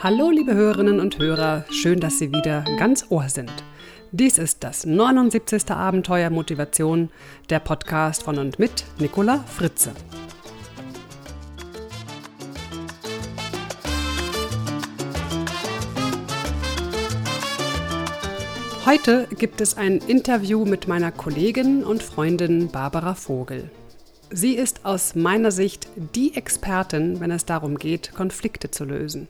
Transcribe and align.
Hallo, 0.00 0.30
liebe 0.30 0.54
Hörerinnen 0.54 1.00
und 1.00 1.18
Hörer, 1.18 1.64
schön, 1.70 1.98
dass 1.98 2.20
Sie 2.20 2.30
wieder 2.30 2.64
ganz 2.78 3.06
Ohr 3.08 3.28
sind. 3.28 3.52
Dies 4.12 4.38
ist 4.38 4.62
das 4.62 4.86
79. 4.86 5.72
Abenteuer 5.72 6.30
Motivation, 6.30 7.10
der 7.50 7.58
Podcast 7.58 8.22
von 8.22 8.38
und 8.38 8.60
mit 8.60 8.84
Nicola 9.00 9.38
Fritze. 9.38 9.90
Heute 18.86 19.26
gibt 19.36 19.60
es 19.60 19.76
ein 19.76 19.98
Interview 19.98 20.64
mit 20.64 20.86
meiner 20.86 21.10
Kollegin 21.10 21.82
und 21.82 22.04
Freundin 22.04 22.68
Barbara 22.68 23.16
Vogel. 23.16 23.68
Sie 24.30 24.54
ist 24.54 24.84
aus 24.84 25.16
meiner 25.16 25.50
Sicht 25.50 25.88
die 26.14 26.36
Expertin, 26.36 27.18
wenn 27.18 27.32
es 27.32 27.46
darum 27.46 27.76
geht, 27.78 28.14
Konflikte 28.14 28.70
zu 28.70 28.84
lösen. 28.84 29.26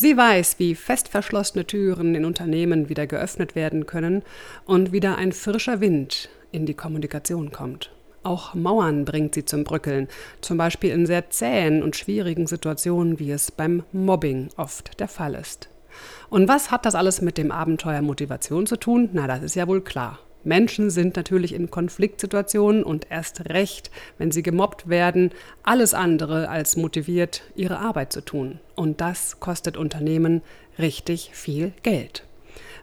Sie 0.00 0.16
weiß, 0.16 0.60
wie 0.60 0.76
fest 0.76 1.08
verschlossene 1.08 1.66
Türen 1.66 2.14
in 2.14 2.24
Unternehmen 2.24 2.88
wieder 2.88 3.08
geöffnet 3.08 3.56
werden 3.56 3.84
können 3.84 4.22
und 4.64 4.92
wieder 4.92 5.18
ein 5.18 5.32
frischer 5.32 5.80
Wind 5.80 6.28
in 6.52 6.66
die 6.66 6.74
Kommunikation 6.74 7.50
kommt. 7.50 7.90
Auch 8.22 8.54
Mauern 8.54 9.04
bringt 9.04 9.34
sie 9.34 9.44
zum 9.44 9.64
Brückeln, 9.64 10.06
zum 10.40 10.56
Beispiel 10.56 10.92
in 10.92 11.04
sehr 11.04 11.30
zähen 11.30 11.82
und 11.82 11.96
schwierigen 11.96 12.46
Situationen, 12.46 13.18
wie 13.18 13.32
es 13.32 13.50
beim 13.50 13.82
Mobbing 13.90 14.50
oft 14.56 15.00
der 15.00 15.08
Fall 15.08 15.34
ist. 15.34 15.68
Und 16.30 16.46
was 16.46 16.70
hat 16.70 16.86
das 16.86 16.94
alles 16.94 17.20
mit 17.20 17.36
dem 17.36 17.50
Abenteuer 17.50 18.00
Motivation 18.00 18.66
zu 18.66 18.76
tun? 18.76 19.08
Na, 19.14 19.26
das 19.26 19.42
ist 19.42 19.56
ja 19.56 19.66
wohl 19.66 19.80
klar. 19.80 20.20
Menschen 20.44 20.90
sind 20.90 21.16
natürlich 21.16 21.52
in 21.52 21.70
Konfliktsituationen 21.70 22.84
und 22.84 23.10
erst 23.10 23.48
recht, 23.48 23.90
wenn 24.18 24.30
sie 24.30 24.42
gemobbt 24.42 24.88
werden, 24.88 25.32
alles 25.62 25.94
andere 25.94 26.48
als 26.48 26.76
motiviert, 26.76 27.42
ihre 27.54 27.78
Arbeit 27.78 28.12
zu 28.12 28.20
tun. 28.20 28.60
Und 28.74 29.00
das 29.00 29.40
kostet 29.40 29.76
Unternehmen 29.76 30.42
richtig 30.78 31.30
viel 31.34 31.72
Geld. 31.82 32.24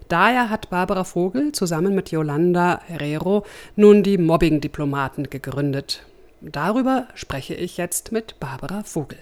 Daher 0.07 0.49
hat 0.51 0.69
Barbara 0.69 1.03
Vogel 1.03 1.51
zusammen 1.53 1.95
mit 1.95 2.11
Yolanda 2.11 2.81
Herrero 2.85 3.43
nun 3.75 4.03
die 4.03 4.19
Mobbing-Diplomaten 4.19 5.29
gegründet. 5.29 6.05
Darüber 6.41 7.07
spreche 7.15 7.55
ich 7.55 7.77
jetzt 7.77 8.11
mit 8.11 8.39
Barbara 8.39 8.83
Vogel. 8.83 9.17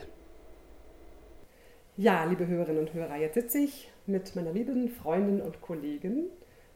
Ja, 1.96 2.26
liebe 2.26 2.48
Hörerinnen 2.48 2.88
und 2.88 2.94
Hörer, 2.94 3.16
jetzt 3.18 3.36
sitze 3.36 3.60
ich 3.60 3.90
mit 4.08 4.36
meiner 4.36 4.52
lieben 4.52 4.90
Freundin 4.90 5.40
und 5.40 5.62
Kollegin 5.62 6.26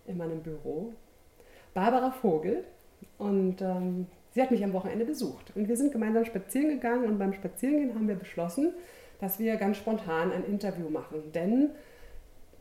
in 0.06 0.16
meinem 0.16 0.42
Büro 0.42 0.94
Barbara 1.78 2.10
Vogel. 2.10 2.64
Und 3.20 3.62
ähm, 3.62 4.08
sie 4.32 4.42
hat 4.42 4.50
mich 4.50 4.64
am 4.64 4.74
Wochenende 4.74 5.06
besucht. 5.06 5.52
Und 5.56 5.68
wir 5.68 5.78
sind 5.78 5.92
gemeinsam 5.92 6.26
spazieren 6.26 6.70
gegangen 6.70 7.06
und 7.06 7.20
beim 7.20 7.34
Spazierengehen 7.34 7.94
haben 7.94 8.08
wir 8.08 8.16
beschlossen, 8.16 8.74
dass 9.22 9.38
wir 9.38 9.56
ganz 9.58 9.78
spontan 9.78 10.32
ein 10.32 10.44
Interview 10.44 10.90
machen. 10.90 11.32
Denn 11.36 11.70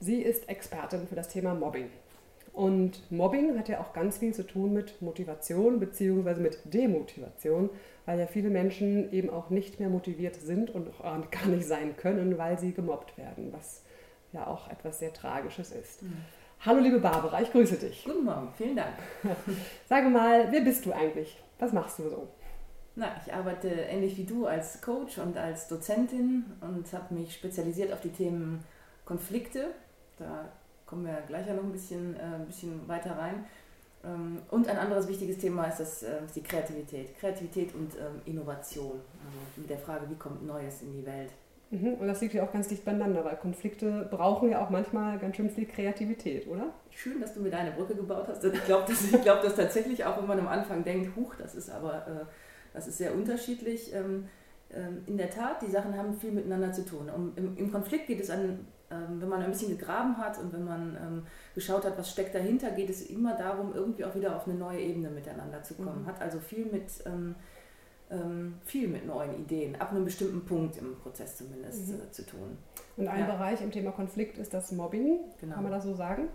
sie 0.01 0.21
ist 0.21 0.51
Expertin 0.51 1.07
für 1.09 1.15
das 1.15 1.29
Thema 1.29 1.55
Mobbing. 1.55 1.89
Und 2.53 3.11
Mobbing 3.11 3.59
hat 3.59 3.71
ja 3.71 3.81
auch 3.81 3.95
ganz 3.95 4.19
viel 4.19 4.35
zu 4.35 4.47
tun 4.47 4.75
mit 4.75 5.01
Motivation 5.01 5.81
bzw. 5.81 6.39
mit 6.41 6.59
Demotivation, 6.75 7.71
weil 8.05 8.19
ja 8.19 8.27
viele 8.27 8.51
Menschen 8.51 9.11
eben 9.15 9.31
auch 9.31 9.49
nicht 9.49 9.81
mehr 9.81 9.89
motiviert 9.89 10.37
sind 10.37 10.69
und 10.69 10.89
auch 10.89 11.31
gar 11.31 11.47
nicht 11.47 11.67
sein 11.67 11.97
können, 11.97 12.37
weil 12.37 12.59
sie 12.59 12.73
gemobbt 12.73 13.17
werden, 13.17 13.51
was 13.53 13.83
ja 14.35 14.47
auch 14.47 14.71
etwas 14.71 14.99
sehr 14.99 15.15
Tragisches 15.15 15.73
ist. 15.73 16.03
Mhm. 16.03 16.19
Hallo 16.61 16.81
liebe 16.81 16.99
Barbara, 16.99 17.41
ich 17.41 17.53
grüße 17.53 17.77
dich. 17.77 18.05
Guten 18.05 18.25
Morgen, 18.25 18.49
vielen 18.57 18.75
Dank. 18.75 18.95
Sage 19.89 20.09
mal, 20.09 20.51
wer 20.51 20.63
bist 20.63 20.85
du 20.85 20.93
eigentlich? 20.93 21.41
Was 21.59 21.73
machst 21.73 22.01
du 22.01 22.09
so? 22.09 22.29
Na, 22.97 23.15
ich 23.25 23.33
arbeite 23.33 23.69
ähnlich 23.69 24.17
wie 24.17 24.25
du 24.25 24.47
als 24.47 24.81
Coach 24.81 25.19
und 25.19 25.37
als 25.37 25.69
Dozentin 25.69 26.45
und 26.61 26.93
habe 26.93 27.15
mich 27.15 27.35
spezialisiert 27.35 27.93
auf 27.93 28.01
die 28.01 28.11
Themen 28.11 28.65
Konflikte. 29.05 29.67
Da 30.19 30.49
kommen 30.87 31.07
wir 31.07 31.23
gleich 31.29 31.47
ja 31.47 31.55
noch 31.55 31.63
ein 31.63 31.73
bisschen, 31.73 32.17
äh, 32.17 32.23
ein 32.23 32.47
bisschen 32.47 32.89
weiter 32.89 33.17
rein. 33.17 33.45
Ähm, 34.05 34.43
und 34.51 34.67
ein 34.67 34.79
anderes 34.79 35.07
wichtiges 35.07 35.39
Thema 35.39 35.67
ist, 35.67 35.79
das, 35.79 36.03
äh, 36.03 36.23
die 36.35 36.43
Kreativität. 36.43 37.17
Kreativität 37.19 37.75
und 37.75 37.95
ähm, 37.95 38.23
Innovation. 38.25 39.01
Also 39.25 39.39
mit 39.61 39.71
der 39.71 39.79
Frage, 39.79 40.09
wie 40.11 40.17
kommt 40.17 40.45
Neues 40.45 40.83
in 40.83 40.93
die 40.93 41.07
Welt. 41.07 41.31
Mhm. 41.71 41.95
Und 41.95 42.07
das 42.07 42.21
liegt 42.21 42.35
ja 42.35 42.45
auch 42.45 42.53
ganz 42.53 42.69
dicht 42.69 42.85
beieinander, 42.85 43.25
weil 43.25 43.37
Konflikte 43.37 44.09
brauchen 44.11 44.51
ja 44.51 44.65
auch 44.65 44.71
manchmal 44.71 45.19
ganz 45.19 45.37
schön 45.37 45.51
viel 45.51 45.67
Kreativität, 45.67 46.47
oder? 46.47 46.73
Schön, 46.91 47.21
dass 47.21 47.35
du 47.35 47.41
mir 47.41 47.51
deine 47.51 47.73
Brücke 47.73 47.95
gebaut 47.95 48.27
hast. 48.29 48.45
Ich 48.45 48.65
glaube 48.65 48.85
das, 48.87 49.23
glaub 49.23 49.43
das 49.43 49.57
tatsächlich 49.57 50.05
auch, 50.05 50.19
wenn 50.19 50.27
man 50.27 50.39
am 50.39 50.49
Anfang 50.49 50.85
denkt, 50.85 51.17
huch, 51.17 51.35
das 51.37 51.55
ist 51.55 51.71
aber 51.71 52.07
äh, 52.07 52.25
das 52.77 52.87
ist 52.87 52.99
sehr 52.99 53.15
unterschiedlich. 53.15 53.93
Ähm, 53.95 54.29
ähm, 54.71 55.03
in 55.07 55.17
der 55.17 55.31
Tat, 55.31 55.63
die 55.63 55.71
Sachen 55.71 55.97
haben 55.97 56.15
viel 56.15 56.33
miteinander 56.33 56.73
zu 56.73 56.85
tun. 56.85 57.09
Um, 57.09 57.33
im, 57.37 57.57
im, 57.57 57.73
Konflikt 57.73 58.07
geht 58.07 58.21
es 58.21 58.31
an, 58.31 58.67
ähm, 58.91 59.21
wenn 59.21 59.29
man 59.29 59.43
ein 59.43 59.51
bisschen 59.51 59.77
gegraben 59.77 60.19
hat 60.19 60.39
und 60.39 60.53
wenn 60.53 60.65
man 60.65 60.97
ähm, 61.01 61.27
geschaut 61.55 61.85
hat, 61.85 61.97
was 61.97 62.11
steckt 62.11 62.35
dahinter, 62.35 62.71
geht 62.73 62.91
es 62.91 63.09
immer 63.09 63.35
darum, 63.35 63.75
irgendwie 63.75 64.05
auch 64.05 64.15
wieder 64.15 64.37
auf 64.37 64.47
eine 64.47 64.59
neue 64.59 64.81
Ebene 64.81 65.11
miteinander 65.11 65.63
zu 65.63 65.75
kommen. 65.75 66.03
Mhm. 66.03 66.07
Hat 66.07 66.21
also 66.21 66.39
viel 66.39 66.67
mit 66.67 66.87
ähm, 67.07 67.35
viel 68.65 68.89
mit 68.89 69.07
neuen 69.07 69.35
Ideen, 69.41 69.77
ab 69.81 69.91
einem 69.91 70.05
bestimmten 70.05 70.45
Punkt 70.45 70.77
im 70.77 70.95
Prozess 70.97 71.37
zumindest 71.37 71.89
mhm. 71.89 71.95
äh, 71.95 72.11
zu 72.13 72.25
tun. 72.25 72.57
Und 72.97 73.09
ein 73.09 73.21
ja. 73.21 73.27
Bereich 73.27 73.61
im 73.61 73.71
Thema 73.71 73.91
Konflikt 73.91 74.39
ist 74.39 74.55
das 74.55 74.73
Mobbing. 74.73 75.19
Genau. 75.41 75.55
Kann 75.55 75.65
man 75.65 75.73
das 75.73 75.85
so 75.85 75.95
sagen? 75.95 76.29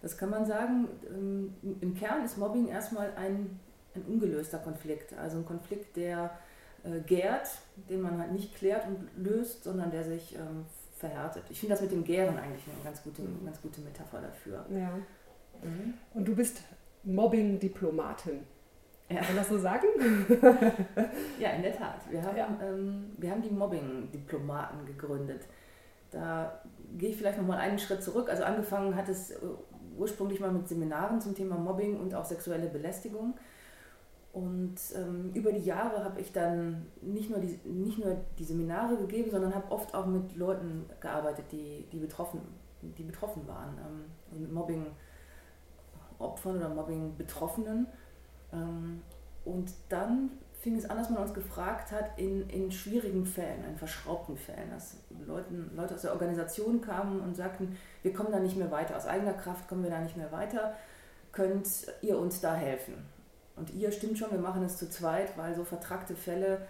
Das 0.00 0.16
kann 0.16 0.30
man 0.30 0.46
sagen. 0.46 0.88
Ähm, 1.10 1.54
Im 1.80 1.94
Kern 1.94 2.24
ist 2.24 2.38
Mobbing 2.38 2.68
erstmal 2.68 3.12
ein, 3.16 3.58
ein 3.94 4.02
ungelöster 4.08 4.58
Konflikt. 4.58 5.16
Also 5.18 5.38
ein 5.38 5.46
Konflikt, 5.46 5.96
der 5.96 6.38
äh, 6.84 7.00
gärt, 7.00 7.48
den 7.88 8.00
man 8.00 8.18
halt 8.18 8.32
nicht 8.32 8.54
klärt 8.54 8.86
und 8.86 9.08
löst, 9.16 9.64
sondern 9.64 9.90
der 9.90 10.04
sich 10.04 10.34
ähm, 10.36 10.64
verhärtet. 10.96 11.44
Ich 11.50 11.60
finde 11.60 11.74
das 11.74 11.82
mit 11.82 11.92
dem 11.92 12.04
Gären 12.04 12.38
eigentlich 12.38 12.64
eine 12.66 12.82
ganz 12.82 13.02
gute, 13.02 13.22
mhm. 13.22 13.44
ganz 13.44 13.60
gute 13.60 13.80
Metapher 13.82 14.20
dafür. 14.20 14.64
Ja. 14.70 14.90
Mhm. 15.62 15.94
Und 16.14 16.26
du 16.26 16.34
bist 16.34 16.62
Mobbing-Diplomatin. 17.04 18.40
Ja. 19.08 19.16
Kann 19.16 19.28
man 19.28 19.36
das 19.36 19.48
so 19.48 19.58
sagen? 19.58 19.86
ja, 21.38 21.50
in 21.50 21.62
der 21.62 21.76
Tat. 21.76 22.00
Wir 22.10 22.22
haben, 22.22 22.36
ja. 22.36 22.48
ähm, 22.62 23.12
wir 23.18 23.30
haben 23.30 23.42
die 23.42 23.50
Mobbing-Diplomaten 23.50 24.86
gegründet. 24.86 25.46
Da 26.10 26.60
gehe 26.96 27.10
ich 27.10 27.16
vielleicht 27.16 27.38
nochmal 27.38 27.58
einen 27.58 27.78
Schritt 27.78 28.02
zurück. 28.02 28.30
Also 28.30 28.44
angefangen 28.44 28.96
hat 28.96 29.08
es 29.08 29.32
äh, 29.32 29.36
ursprünglich 29.96 30.40
mal 30.40 30.52
mit 30.52 30.68
Seminaren 30.68 31.20
zum 31.20 31.34
Thema 31.34 31.56
Mobbing 31.56 32.00
und 32.00 32.14
auch 32.14 32.24
sexuelle 32.24 32.68
Belästigung. 32.68 33.34
Und 34.32 34.76
ähm, 34.96 35.30
über 35.34 35.52
die 35.52 35.64
Jahre 35.64 36.02
habe 36.02 36.20
ich 36.20 36.32
dann 36.32 36.86
nicht 37.00 37.30
nur, 37.30 37.38
die, 37.38 37.60
nicht 37.68 37.98
nur 37.98 38.16
die 38.36 38.44
Seminare 38.44 38.96
gegeben, 38.96 39.30
sondern 39.30 39.54
habe 39.54 39.70
oft 39.70 39.94
auch 39.94 40.06
mit 40.06 40.34
Leuten 40.34 40.86
gearbeitet, 40.98 41.44
die, 41.52 41.86
die, 41.92 41.98
betroffen, 41.98 42.40
die 42.82 43.04
betroffen 43.04 43.46
waren. 43.46 43.78
Ähm, 43.78 44.06
also 44.30 44.40
mit 44.40 44.52
Mobbing-Opfern 44.52 46.56
oder 46.56 46.70
Mobbing-Betroffenen. 46.70 47.86
Ähm, 48.54 49.02
und 49.44 49.72
dann 49.88 50.30
fing 50.60 50.76
es 50.76 50.88
an, 50.88 50.96
dass 50.96 51.10
man 51.10 51.22
uns 51.22 51.34
gefragt 51.34 51.92
hat, 51.92 52.18
in, 52.18 52.48
in 52.48 52.72
schwierigen 52.72 53.26
Fällen, 53.26 53.64
in 53.64 53.76
verschraubten 53.76 54.38
Fällen, 54.38 54.70
dass 54.70 54.96
Leuten, 55.26 55.70
Leute 55.76 55.94
aus 55.94 56.02
der 56.02 56.12
Organisation 56.12 56.80
kamen 56.80 57.20
und 57.20 57.36
sagten, 57.36 57.76
wir 58.02 58.14
kommen 58.14 58.32
da 58.32 58.38
nicht 58.38 58.56
mehr 58.56 58.70
weiter, 58.70 58.96
aus 58.96 59.06
eigener 59.06 59.34
Kraft 59.34 59.68
kommen 59.68 59.82
wir 59.82 59.90
da 59.90 60.00
nicht 60.00 60.16
mehr 60.16 60.32
weiter, 60.32 60.74
könnt 61.32 61.68
ihr 62.00 62.18
uns 62.18 62.40
da 62.40 62.54
helfen? 62.54 62.94
Und 63.56 63.74
ihr 63.74 63.92
stimmt 63.92 64.16
schon, 64.16 64.30
wir 64.30 64.38
machen 64.38 64.64
es 64.64 64.78
zu 64.78 64.88
zweit, 64.88 65.36
weil 65.36 65.54
so 65.54 65.64
vertrackte 65.64 66.16
Fälle, 66.16 66.66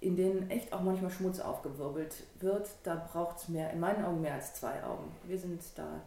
in 0.00 0.16
denen 0.16 0.50
echt 0.50 0.72
auch 0.72 0.80
manchmal 0.80 1.12
Schmutz 1.12 1.38
aufgewirbelt 1.38 2.24
wird, 2.40 2.68
da 2.82 2.96
braucht 3.12 3.38
es 3.38 3.48
mehr, 3.48 3.70
in 3.70 3.78
meinen 3.78 4.04
Augen 4.04 4.20
mehr 4.20 4.34
als 4.34 4.54
zwei 4.54 4.82
Augen. 4.82 5.14
Wir 5.28 5.38
sind 5.38 5.62
da 5.76 6.00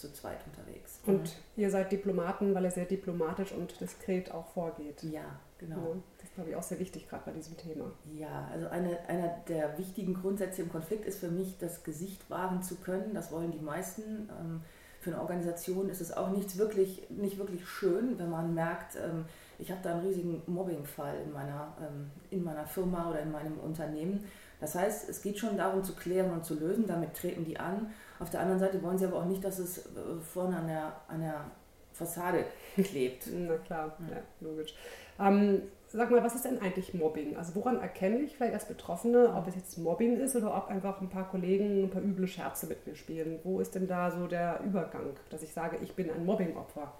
zu 0.00 0.12
zweit 0.12 0.38
unterwegs. 0.46 1.00
Und 1.06 1.22
mhm. 1.22 1.62
ihr 1.62 1.70
seid 1.70 1.92
Diplomaten, 1.92 2.54
weil 2.54 2.64
ihr 2.64 2.70
sehr 2.70 2.84
diplomatisch 2.84 3.52
und 3.52 3.80
diskret 3.80 4.32
auch 4.32 4.46
vorgeht. 4.48 5.02
Ja, 5.02 5.40
genau. 5.58 5.76
Ja, 5.76 5.96
das 6.18 6.28
ist, 6.28 6.34
glaube 6.34 6.50
ich, 6.50 6.56
auch 6.56 6.62
sehr 6.62 6.78
wichtig, 6.78 7.08
gerade 7.08 7.24
bei 7.26 7.32
diesem 7.32 7.56
Thema. 7.56 7.90
Ja, 8.14 8.48
also 8.52 8.68
eine, 8.68 8.98
einer 9.08 9.28
der 9.48 9.78
wichtigen 9.78 10.14
Grundsätze 10.14 10.62
im 10.62 10.70
Konflikt 10.70 11.04
ist 11.04 11.20
für 11.20 11.30
mich, 11.30 11.58
das 11.58 11.84
Gesicht 11.84 12.28
wahren 12.30 12.62
zu 12.62 12.76
können. 12.76 13.14
Das 13.14 13.32
wollen 13.32 13.52
die 13.52 13.60
meisten. 13.60 14.28
Ähm, 14.40 14.62
für 15.00 15.10
eine 15.10 15.20
Organisation 15.20 15.88
ist 15.88 16.00
es 16.00 16.12
auch 16.12 16.30
nicht 16.30 16.56
wirklich, 16.58 17.10
nicht 17.10 17.36
wirklich 17.36 17.66
schön, 17.66 18.20
wenn 18.20 18.30
man 18.30 18.54
merkt, 18.54 18.94
ähm, 18.94 19.24
ich 19.58 19.70
habe 19.70 19.80
da 19.82 19.92
einen 19.92 20.06
riesigen 20.06 20.42
Mobbingfall 20.46 21.16
in 21.24 21.32
meiner, 21.32 21.76
ähm, 21.80 22.10
in 22.30 22.44
meiner 22.44 22.66
Firma 22.66 23.10
oder 23.10 23.20
in 23.20 23.32
meinem 23.32 23.58
Unternehmen. 23.58 24.24
Das 24.60 24.76
heißt, 24.76 25.08
es 25.08 25.22
geht 25.22 25.38
schon 25.38 25.56
darum 25.56 25.82
zu 25.82 25.94
klären 25.94 26.30
und 26.30 26.44
zu 26.44 26.54
lösen, 26.54 26.86
damit 26.86 27.14
treten 27.14 27.44
die 27.44 27.58
an 27.58 27.90
auf 28.22 28.30
der 28.30 28.40
anderen 28.40 28.60
Seite 28.60 28.82
wollen 28.82 28.98
sie 28.98 29.06
aber 29.06 29.18
auch 29.18 29.24
nicht, 29.24 29.44
dass 29.44 29.58
es 29.58 29.78
äh, 29.78 30.20
vorne 30.22 30.56
an 30.56 30.66
der, 30.66 30.92
an 31.08 31.20
der 31.20 31.44
Fassade 31.92 32.44
klebt. 32.76 33.28
Na 33.32 33.56
klar, 33.56 33.96
ja, 34.08 34.16
ja 34.16 34.22
logisch. 34.40 34.74
Ähm, 35.18 35.62
sag 35.88 36.10
mal, 36.10 36.24
was 36.24 36.34
ist 36.34 36.44
denn 36.44 36.60
eigentlich 36.60 36.94
Mobbing? 36.94 37.36
Also 37.36 37.54
woran 37.54 37.80
erkenne 37.80 38.18
ich 38.20 38.36
vielleicht 38.36 38.54
als 38.54 38.66
Betroffene, 38.66 39.34
ob 39.34 39.46
es 39.46 39.56
jetzt 39.56 39.76
Mobbing 39.78 40.16
ist 40.16 40.34
oder 40.36 40.56
ob 40.56 40.68
einfach 40.68 41.00
ein 41.00 41.10
paar 41.10 41.28
Kollegen 41.28 41.84
ein 41.84 41.90
paar 41.90 42.02
üble 42.02 42.26
Scherze 42.26 42.66
mit 42.66 42.86
mir 42.86 42.94
spielen? 42.94 43.40
Wo 43.44 43.60
ist 43.60 43.74
denn 43.74 43.86
da 43.86 44.10
so 44.10 44.26
der 44.26 44.60
Übergang, 44.64 45.14
dass 45.30 45.42
ich 45.42 45.52
sage, 45.52 45.78
ich 45.82 45.94
bin 45.94 46.10
ein 46.10 46.24
Mobbing-Opfer? 46.24 46.92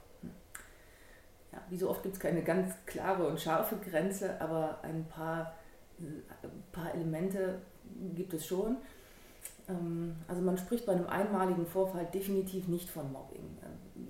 Ja, 1.53 1.59
wie 1.69 1.77
so 1.77 1.91
oft 1.91 2.03
gibt 2.03 2.15
es 2.15 2.21
keine 2.21 2.43
ganz 2.43 2.75
klare 2.87 3.27
und 3.27 3.41
scharfe 3.41 3.77
Grenze, 3.77 4.41
aber 4.41 4.79
ein 4.83 5.05
paar, 5.07 5.55
ein 5.99 6.23
paar 6.73 6.95
Elemente 6.95 7.61
gibt 8.15 8.33
es 8.35 8.47
schon. 8.47 8.77
Ähm, 9.73 10.17
also 10.29 10.43
man 10.43 10.57
spricht 10.59 10.87
bei 10.87 10.93
einem 10.93 11.07
einmaligen 11.07 11.67
Vorfall 11.67 12.07
definitiv 12.07 12.69
nicht 12.69 12.91
von 12.91 13.11
Mobbing. 13.13 13.59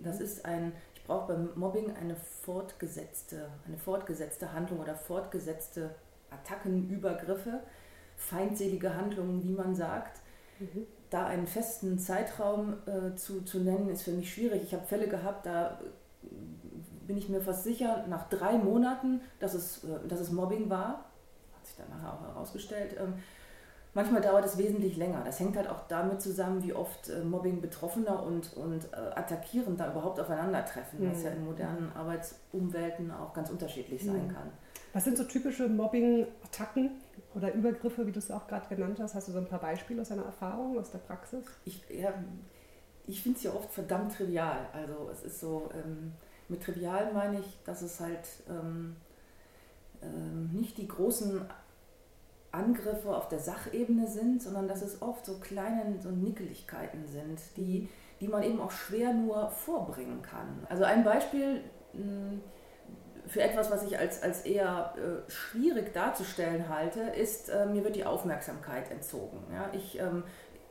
Das 0.03 0.21
ist 0.21 0.45
ein, 0.45 0.73
ich 0.95 1.05
brauche 1.05 1.33
beim 1.33 1.51
Mobbing 1.55 1.95
eine 1.97 2.17
fortgesetzte, 2.17 3.49
eine 3.67 3.79
fortgesetzte 3.79 4.53
Handlung 4.53 4.81
oder 4.81 4.95
fortgesetzte 4.95 5.95
Attacken, 6.31 6.89
Übergriffe, 6.89 7.61
feindselige 8.17 8.95
Handlungen, 8.97 9.43
wie 9.43 9.53
man 9.53 9.75
sagt. 9.75 10.21
Mhm. 10.59 10.87
Da 11.11 11.27
einen 11.27 11.47
festen 11.47 11.99
Zeitraum 11.99 12.75
äh, 12.87 13.15
zu, 13.17 13.43
zu 13.43 13.61
nennen, 13.61 13.91
ist 13.91 14.03
für 14.03 14.13
mich 14.13 14.33
schwierig. 14.33 14.63
Ich 14.63 14.75
habe 14.75 14.87
Fälle 14.87 15.09
gehabt, 15.09 15.47
da 15.47 15.79
bin 17.07 17.19
ich 17.19 17.29
mir 17.29 17.41
fast 17.41 17.65
sicher, 17.65 18.07
nach 18.09 18.29
drei 18.29 18.57
Monaten, 18.57 19.21
dass 19.39 19.55
es, 19.55 19.85
äh, 19.85 20.09
dass 20.09 20.21
es 20.21 20.31
Mobbing 20.31 20.71
war, 20.71 21.11
hat 21.55 21.67
sich 21.67 21.77
dann 21.77 21.91
nachher 21.91 22.15
auch 22.15 22.23
herausgestellt. 22.23 22.97
Ähm, 22.99 23.15
manchmal 23.95 24.21
dauert 24.21 24.45
es 24.45 24.59
wesentlich 24.59 24.97
länger. 24.97 25.23
Das 25.25 25.41
hängt 25.41 25.57
halt 25.57 25.69
auch 25.69 25.87
damit 25.89 26.21
zusammen, 26.23 26.63
wie 26.63 26.73
oft 26.73 27.09
äh, 27.09 27.23
Mobbing 27.23 27.61
Betroffener 27.61 28.23
und, 28.23 28.55
und 28.57 28.93
äh, 28.93 28.97
Attackierender 28.97 29.91
überhaupt 29.91 30.21
aufeinandertreffen, 30.21 31.01
mhm. 31.01 31.11
was 31.11 31.23
ja 31.23 31.31
in 31.31 31.45
modernen 31.45 31.93
Arbeitsumwelten 31.95 33.11
auch 33.11 33.33
ganz 33.33 33.51
unterschiedlich 33.51 34.05
sein 34.05 34.27
mhm. 34.27 34.35
kann. 34.35 34.51
Was 34.93 35.05
sind 35.05 35.17
so 35.17 35.25
typische 35.25 35.69
Mobbing-Attacken 35.69 36.91
oder 37.35 37.55
Übergriffe, 37.55 38.07
wie 38.07 38.13
du 38.13 38.19
es 38.19 38.31
auch 38.31 38.47
gerade 38.47 38.75
genannt 38.75 38.99
hast? 39.01 39.15
Hast 39.15 39.29
du 39.29 39.33
so 39.33 39.39
ein 39.39 39.49
paar 39.49 39.61
Beispiele 39.61 40.03
aus 40.03 40.11
deiner 40.11 40.25
Erfahrung, 40.25 40.79
aus 40.79 40.91
der 40.91 40.99
Praxis? 40.99 41.45
Ich, 41.65 41.83
ja, 41.89 42.13
ich 43.07 43.23
finde 43.23 43.39
es 43.39 43.45
ja 43.45 43.53
oft 43.53 43.73
verdammt 43.73 44.15
trivial. 44.15 44.67
Also 44.73 45.09
es 45.11 45.23
ist 45.23 45.41
so, 45.41 45.71
ähm, 45.73 46.13
mit 46.49 46.63
trivial 46.63 47.13
meine 47.15 47.41
ich, 47.41 47.59
dass 47.65 47.81
es 47.81 48.01
halt 48.01 48.29
ähm, 48.51 48.97
ähm, 50.03 50.51
nicht 50.53 50.77
die 50.77 50.89
großen 50.89 51.41
Angriffe 52.53 53.15
auf 53.17 53.29
der 53.29 53.39
Sachebene 53.39 54.07
sind, 54.07 54.43
sondern 54.43 54.69
dass 54.69 54.83
es 54.83 55.01
oft 55.01 55.25
so 55.25 55.39
kleine 55.39 56.01
so 56.01 56.11
Nickeligkeiten 56.11 57.07
sind, 57.07 57.41
die, 57.57 57.89
die 58.21 58.29
man 58.29 58.43
eben 58.43 58.61
auch 58.61 58.71
schwer 58.71 59.13
nur 59.13 59.51
vorbringen 59.51 60.23
kann. 60.23 60.67
Also 60.69 60.85
ein 60.85 61.03
Beispiel 61.03 61.63
hm, 61.93 62.43
für 63.27 63.43
etwas, 63.43 63.71
was 63.71 63.85
ich 63.85 63.99
als, 63.99 64.23
als 64.23 64.43
eher 64.43 64.95
äh, 64.97 65.31
schwierig 65.31 65.95
darzustellen 65.95 66.69
halte, 66.69 67.01
ist, 67.01 67.49
äh, 67.49 67.67
mir 67.67 67.85
wird 67.85 67.97
die 67.97 68.05
Aufmerksamkeit 68.05 68.91
entzogen. 68.91 69.39
Ja? 69.53 69.71
Ich, 69.73 69.99
ähm, 69.99 70.25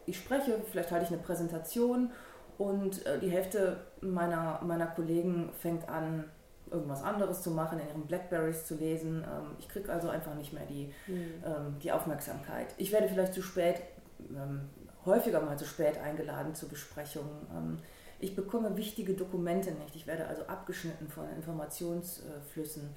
ich 0.06 0.18
spreche, 0.18 0.62
vielleicht 0.70 0.92
halte 0.92 1.06
ich 1.06 1.12
eine 1.12 1.22
Präsentation 1.22 2.12
und 2.58 3.06
äh, 3.06 3.20
die 3.20 3.30
Hälfte 3.30 3.78
meiner, 4.02 4.62
meiner 4.64 4.88
Kollegen 4.88 5.52
fängt 5.54 5.90
an, 5.90 6.26
irgendwas 6.72 7.04
anderes 7.04 7.42
zu 7.42 7.52
machen, 7.52 7.80
in 7.80 7.88
ihren 7.88 8.08
Blackberries 8.08 8.66
zu 8.66 8.76
lesen. 8.76 9.24
Ähm, 9.24 9.56
ich 9.60 9.68
kriege 9.68 9.92
also 9.92 10.10
einfach 10.10 10.36
nicht 10.36 10.54
mehr 10.54 10.66
die, 10.66 10.94
mhm. 11.08 11.44
ähm, 11.46 11.80
die 11.84 11.92
Aufmerksamkeit. 11.92 12.68
Ich 12.78 12.92
werde 12.92 13.08
vielleicht 13.10 13.34
zu 13.34 13.42
spät, 13.42 13.82
ähm, 14.30 14.70
häufiger 15.06 15.42
mal 15.42 15.58
zu 15.58 15.66
spät 15.66 15.98
eingeladen 15.98 16.56
zu 16.56 16.68
Besprechungen. 16.68 17.48
Ähm, 17.56 17.78
ich 18.20 18.36
bekomme 18.36 18.78
wichtige 18.78 19.14
Dokumente 19.14 19.72
nicht. 19.72 19.96
Ich 19.96 20.08
werde 20.08 20.28
also 20.28 20.44
abgeschnitten 20.44 21.10
von 21.10 21.28
Informationsflüssen. 21.36 22.90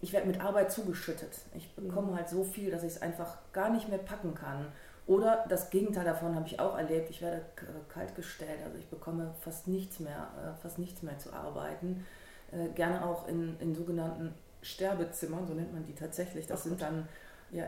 Ich 0.00 0.12
werde 0.12 0.26
mit 0.26 0.40
Arbeit 0.40 0.70
zugeschüttet. 0.70 1.40
Ich 1.54 1.74
bekomme 1.74 2.12
mhm. 2.12 2.16
halt 2.16 2.28
so 2.28 2.44
viel, 2.44 2.70
dass 2.70 2.82
ich 2.82 2.92
es 2.92 3.02
einfach 3.02 3.38
gar 3.52 3.70
nicht 3.70 3.88
mehr 3.88 3.98
packen 3.98 4.34
kann. 4.34 4.66
Oder 5.06 5.46
das 5.48 5.70
Gegenteil 5.70 6.04
davon 6.04 6.34
habe 6.34 6.46
ich 6.46 6.60
auch 6.60 6.76
erlebt. 6.76 7.08
Ich 7.08 7.22
werde 7.22 7.42
kaltgestellt, 7.88 8.60
also 8.62 8.76
ich 8.76 8.88
bekomme 8.90 9.34
fast 9.40 9.66
nichts 9.66 10.00
mehr, 10.00 10.28
äh, 10.36 10.60
fast 10.60 10.78
nichts 10.78 11.02
mehr 11.02 11.18
zu 11.18 11.32
arbeiten. 11.32 12.04
Äh, 12.52 12.68
gerne 12.74 13.04
auch 13.04 13.28
in, 13.28 13.58
in 13.60 13.74
sogenannten 13.74 14.34
Sterbezimmern, 14.62 15.46
so 15.46 15.54
nennt 15.54 15.72
man 15.72 15.84
die 15.84 15.94
tatsächlich. 15.94 16.46
Das 16.46 16.60
Ach, 16.60 16.64
sind 16.64 16.80
dann 16.80 17.08
ja, 17.50 17.64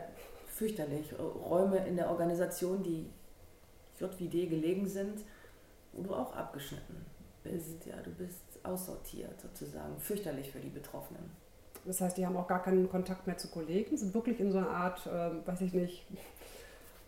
fürchterlich 0.47 1.13
Räume 1.19 1.85
in 1.85 1.95
der 1.95 2.09
Organisation, 2.09 2.83
die 2.83 3.09
JWD 3.99 4.49
gelegen 4.49 4.87
sind, 4.87 5.23
wo 5.93 6.03
du 6.03 6.13
auch 6.13 6.35
abgeschnitten 6.35 7.05
bist. 7.43 7.85
Ja, 7.85 7.95
du 8.03 8.11
bist 8.11 8.41
aussortiert 8.63 9.39
sozusagen. 9.39 9.99
Fürchterlich 9.99 10.51
für 10.51 10.59
die 10.59 10.69
Betroffenen. 10.69 11.31
Das 11.85 12.01
heißt, 12.01 12.17
die 12.17 12.25
haben 12.25 12.37
auch 12.37 12.47
gar 12.47 12.61
keinen 12.61 12.89
Kontakt 12.89 13.25
mehr 13.25 13.37
zu 13.37 13.47
Kollegen, 13.47 13.97
sind 13.97 14.13
wirklich 14.13 14.39
in 14.39 14.51
so 14.51 14.59
einer 14.59 14.69
Art, 14.69 15.05
äh, 15.07 15.47
weiß 15.47 15.61
ich 15.61 15.73
nicht, 15.73 16.05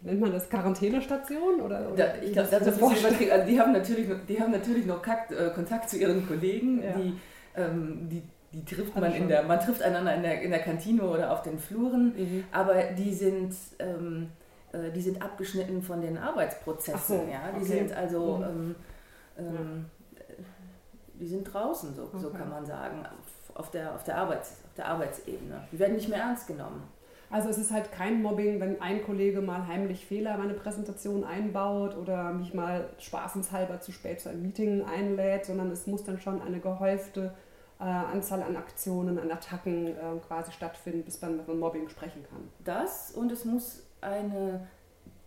nennt 0.01 0.19
man 0.19 0.31
das 0.31 0.49
Quarantänestation? 0.49 1.61
Oder, 1.61 1.91
oder 1.91 2.07
da, 2.07 2.21
ich 2.21 2.33
glaube, 2.33 2.49
das, 2.49 2.63
das 2.63 2.75
ist 2.75 2.99
übertrieben. 2.99 3.31
Also 3.31 3.47
die 3.47 3.59
haben 3.59 3.71
natürlich, 3.71 4.07
die 4.27 4.39
haben 4.39 4.51
natürlich 4.51 4.85
noch 4.85 5.01
Kontakt, 5.01 5.31
äh, 5.31 5.51
Kontakt 5.53 5.89
zu 5.89 5.97
ihren 5.97 6.27
Kollegen, 6.27 6.83
ja. 6.83 6.93
die, 6.93 7.19
ähm, 7.55 8.09
die, 8.09 8.23
die 8.51 8.65
trifft 8.65 8.95
man 8.95 9.13
in 9.13 9.27
der, 9.27 9.43
man 9.43 9.59
trifft 9.59 9.81
einander 9.81 10.15
in 10.15 10.23
der, 10.23 10.41
in 10.41 10.51
der 10.51 10.61
Kantine 10.61 11.03
oder 11.03 11.31
auf 11.31 11.41
den 11.41 11.57
Fluren, 11.57 12.13
mhm. 12.15 12.43
aber 12.51 12.83
die 12.97 13.13
sind, 13.13 13.55
ähm, 13.79 14.29
äh, 14.71 14.91
die 14.91 15.01
sind 15.01 15.21
abgeschnitten 15.21 15.81
von 15.81 16.01
den 16.01 16.17
Arbeitsprozessen. 16.17 17.17
So, 17.19 17.27
ja? 17.31 17.51
Die 17.51 17.63
okay. 17.63 17.65
sind 17.65 17.93
also, 17.93 18.37
mhm. 18.37 18.43
ähm, 18.43 18.75
ähm 19.37 19.85
die 21.15 21.27
sind 21.27 21.43
draußen, 21.43 21.95
so, 21.95 22.03
okay. 22.03 22.17
so 22.19 22.29
kann 22.31 22.49
man 22.49 22.65
sagen, 22.65 23.05
auf 23.53 23.69
der, 23.71 23.93
auf, 23.93 24.03
der 24.03 24.17
Arbeits, 24.17 24.63
auf 24.65 24.73
der 24.75 24.87
Arbeitsebene. 24.87 25.67
Die 25.71 25.79
werden 25.79 25.95
nicht 25.95 26.09
mehr 26.09 26.19
ernst 26.19 26.47
genommen. 26.47 26.83
Also 27.33 27.49
es 27.49 27.57
ist 27.57 27.71
halt 27.71 27.91
kein 27.91 28.21
Mobbing, 28.21 28.59
wenn 28.59 28.79
ein 28.79 29.03
Kollege 29.03 29.41
mal 29.41 29.65
heimlich 29.65 30.05
Fehler 30.05 30.35
in 30.35 30.41
meine 30.41 30.53
Präsentation 30.53 31.23
einbaut 31.23 31.97
oder 31.97 32.31
mich 32.31 32.53
mal 32.53 32.87
spaßenshalber 32.99 33.81
zu 33.81 33.91
spät 33.91 34.21
zu 34.21 34.29
einem 34.29 34.43
Meeting 34.43 34.83
einlädt, 34.85 35.47
sondern 35.47 35.71
es 35.71 35.87
muss 35.87 36.03
dann 36.03 36.19
schon 36.19 36.43
eine 36.43 36.59
gehäufte 36.59 37.33
äh, 37.79 37.85
Anzahl 37.85 38.43
an 38.43 38.55
Aktionen, 38.55 39.17
an 39.17 39.31
Attacken 39.31 39.87
äh, 39.87 40.19
quasi 40.27 40.51
stattfinden, 40.51 41.01
bis 41.01 41.19
man 41.23 41.43
von 41.43 41.57
Mobbing 41.57 41.89
sprechen 41.89 42.23
kann. 42.29 42.51
Das 42.63 43.09
und 43.09 43.31
es 43.31 43.45
muss 43.45 43.81
eine 44.01 44.67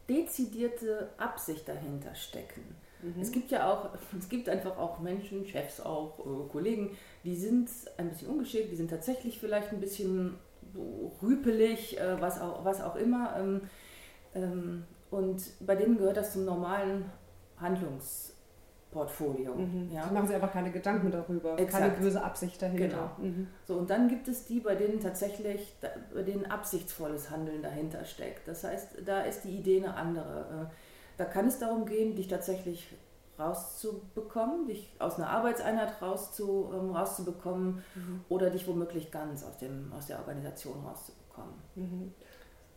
dezidierte 0.09 1.09
Absicht 1.19 1.69
dahinter 1.69 2.15
stecken. 2.15 2.63
Mhm. 3.03 3.21
Es 3.21 3.33
gibt 3.33 3.51
ja 3.51 3.69
auch, 3.69 3.89
es 4.17 4.29
gibt 4.29 4.49
einfach 4.49 4.79
auch 4.79 5.01
Menschen, 5.01 5.45
Chefs 5.45 5.81
auch, 5.81 6.21
äh, 6.21 6.49
Kollegen, 6.53 6.97
die 7.25 7.35
sind 7.35 7.69
ein 7.97 8.11
bisschen 8.11 8.29
ungeschickt, 8.29 8.71
die 8.71 8.77
sind 8.77 8.91
tatsächlich 8.91 9.41
vielleicht 9.41 9.73
ein 9.73 9.81
bisschen 9.81 10.37
rüpelig, 11.23 11.99
äh, 11.99 12.21
was, 12.21 12.41
auch, 12.41 12.65
was 12.65 12.81
auch 12.83 12.97
immer. 12.97 13.37
Ähm, 13.39 13.63
ähm, 14.35 14.85
und 15.11 15.43
bei 15.67 15.77
denen 15.77 15.99
gehört 15.99 16.17
das 16.17 16.33
zum 16.33 16.45
normalen 16.45 17.05
Handlungsportfolio. 17.59 19.55
Mhm. 19.55 19.91
Ja. 19.93 20.07
Da 20.07 20.13
machen 20.13 20.29
sie 20.29 20.35
einfach 20.35 20.53
keine 20.53 20.71
Gedanken 20.71 21.11
darüber, 21.11 21.59
Exakt. 21.59 21.85
keine 21.85 21.97
böse 21.97 22.23
Absicht 22.23 22.61
dahinter. 22.61 23.13
Genau. 23.19 23.31
Mhm. 23.31 23.49
So, 23.65 23.75
und 23.77 23.91
dann 23.91 24.09
gibt 24.09 24.29
es 24.29 24.45
die, 24.45 24.61
bei 24.61 24.75
denen 24.75 25.01
tatsächlich, 25.01 25.75
bei 26.13 26.23
denen 26.23 26.47
absichtsvolles 26.47 27.31
Handeln 27.31 27.63
dahinter 27.63 28.05
steckt. 28.05 28.47
Das 28.49 28.65
heißt, 28.65 29.03
da 29.05 29.21
ist 29.23 29.45
die 29.45 29.57
Idee 29.57 29.79
eine 29.85 29.95
andere. 29.95 30.69
Äh, 30.71 30.75
da 31.17 31.25
kann 31.25 31.47
es 31.47 31.59
darum 31.59 31.87
gehen, 31.87 32.15
dich 32.15 32.29
tatsächlich 32.29 32.95
rauszubekommen, 33.39 34.67
dich 34.67 34.91
aus 34.99 35.17
einer 35.17 35.29
Arbeitseinheit 35.29 36.01
rauszu, 36.01 36.73
ähm, 36.75 36.91
rauszubekommen 36.91 37.83
mhm. 37.95 38.25
oder 38.29 38.51
dich 38.51 38.67
womöglich 38.67 39.11
ganz 39.11 39.45
aus, 39.45 39.59
dem, 39.59 39.93
aus 39.97 40.07
der 40.07 40.19
Organisation 40.19 40.75
rauszubekommen. 40.85 41.55
Mhm. 41.75 42.13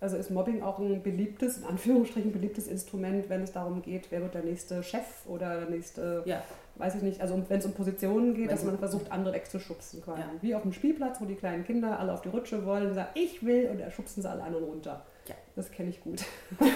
Also 0.02 0.16
ist 0.16 0.32
Mobbing 0.32 0.64
auch 0.64 0.80
ein 0.80 1.04
beliebtes, 1.04 1.58
in 1.58 1.66
Anführungsstrichen 1.66 2.32
beliebtes 2.32 2.68
Instrument, 2.68 3.30
wenn 3.30 3.42
es 3.42 3.52
darum 3.52 3.82
geht, 3.82 4.08
wer 4.12 4.22
wird 4.22 4.34
der 4.34 4.44
nächste 4.44 4.82
Chef 4.82 5.26
oder 5.28 5.60
der 5.60 5.70
nächste, 5.70 6.24
ja. 6.26 6.42
weiß 6.78 6.96
ich 6.96 7.02
nicht, 7.02 7.20
also 7.20 7.44
wenn 7.50 7.60
es 7.60 7.66
um 7.66 7.74
Positionen 7.74 8.34
geht, 8.34 8.48
wenn 8.48 8.56
dass 8.56 8.64
man 8.64 8.78
versucht, 8.78 9.12
andere 9.12 9.34
wegzuschubsen 9.34 10.02
quasi. 10.02 10.22
Ja. 10.22 10.30
Wie 10.40 10.56
auf 10.56 10.62
dem 10.62 10.72
Spielplatz, 10.72 11.20
wo 11.20 11.26
die 11.26 11.36
kleinen 11.36 11.66
Kinder 11.66 12.00
alle 12.00 12.14
auf 12.14 12.22
die 12.22 12.30
Rutsche 12.30 12.66
wollen 12.66 12.88
und 12.88 12.94
sagen, 12.94 13.10
ich 13.16 13.46
will, 13.46 13.70
und 13.70 13.82
da 13.82 13.92
schubsen 13.92 14.24
sie 14.24 14.30
alle 14.30 14.44
an 14.44 14.56
und 14.56 14.64
runter. 14.64 15.06
Ja. 15.28 15.36
Das 15.56 15.70
kenne 15.70 15.90
ich 15.90 16.02
gut. 16.02 16.22
ja. 16.62 16.68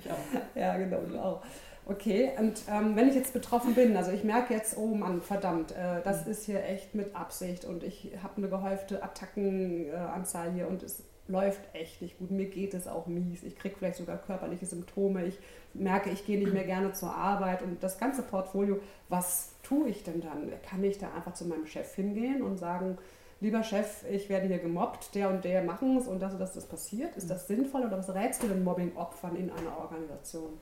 Ich 0.00 0.10
auch. 0.10 0.56
ja, 0.58 0.78
genau, 0.78 1.00
du 1.00 1.18
auch. 1.18 1.42
Okay, 1.88 2.32
und 2.36 2.62
ähm, 2.68 2.96
wenn 2.96 3.08
ich 3.08 3.14
jetzt 3.14 3.32
betroffen 3.32 3.74
bin, 3.76 3.96
also 3.96 4.10
ich 4.10 4.24
merke 4.24 4.52
jetzt, 4.52 4.76
oh 4.76 4.96
Mann, 4.96 5.22
verdammt, 5.22 5.70
äh, 5.70 6.02
das 6.02 6.24
mhm. 6.24 6.32
ist 6.32 6.44
hier 6.44 6.64
echt 6.64 6.96
mit 6.96 7.14
Absicht 7.14 7.64
und 7.64 7.84
ich 7.84 8.10
habe 8.24 8.38
eine 8.38 8.48
gehäufte 8.48 9.04
Attackenanzahl 9.04 10.48
äh, 10.48 10.52
hier 10.52 10.68
und 10.68 10.82
es 10.82 11.04
läuft 11.28 11.60
echt 11.74 12.02
nicht 12.02 12.18
gut. 12.18 12.32
Mir 12.32 12.46
geht 12.46 12.74
es 12.74 12.88
auch 12.88 13.06
mies. 13.06 13.44
Ich 13.44 13.56
kriege 13.56 13.76
vielleicht 13.78 13.98
sogar 13.98 14.18
körperliche 14.18 14.66
Symptome. 14.66 15.26
Ich 15.26 15.38
merke, 15.74 16.10
ich 16.10 16.26
gehe 16.26 16.38
nicht 16.38 16.52
mehr 16.52 16.64
gerne 16.64 16.92
zur 16.92 17.14
Arbeit 17.14 17.62
und 17.62 17.80
das 17.80 17.98
ganze 17.98 18.22
Portfolio, 18.22 18.80
was 19.08 19.50
tue 19.62 19.88
ich 19.88 20.02
denn 20.02 20.20
dann? 20.20 20.50
Kann 20.68 20.82
ich 20.82 20.98
da 20.98 21.12
einfach 21.14 21.34
zu 21.34 21.44
meinem 21.44 21.66
Chef 21.66 21.94
hingehen 21.94 22.42
und 22.42 22.58
sagen, 22.58 22.98
lieber 23.40 23.62
Chef, 23.62 24.04
ich 24.10 24.28
werde 24.28 24.48
hier 24.48 24.58
gemobbt, 24.58 25.14
der 25.14 25.30
und 25.30 25.44
der 25.44 25.62
machen 25.62 25.96
es 25.98 26.08
und 26.08 26.20
das 26.20 26.32
und 26.32 26.40
das 26.40 26.56
ist 26.56 26.68
passiert? 26.68 27.16
Ist 27.16 27.24
mhm. 27.24 27.28
das 27.28 27.46
sinnvoll 27.46 27.82
oder 27.82 27.98
was 27.98 28.12
rätst 28.12 28.42
du 28.42 28.48
den 28.48 28.64
Mobbing-Opfern 28.64 29.36
in 29.36 29.50
einer 29.50 29.78
Organisation? 29.78 30.58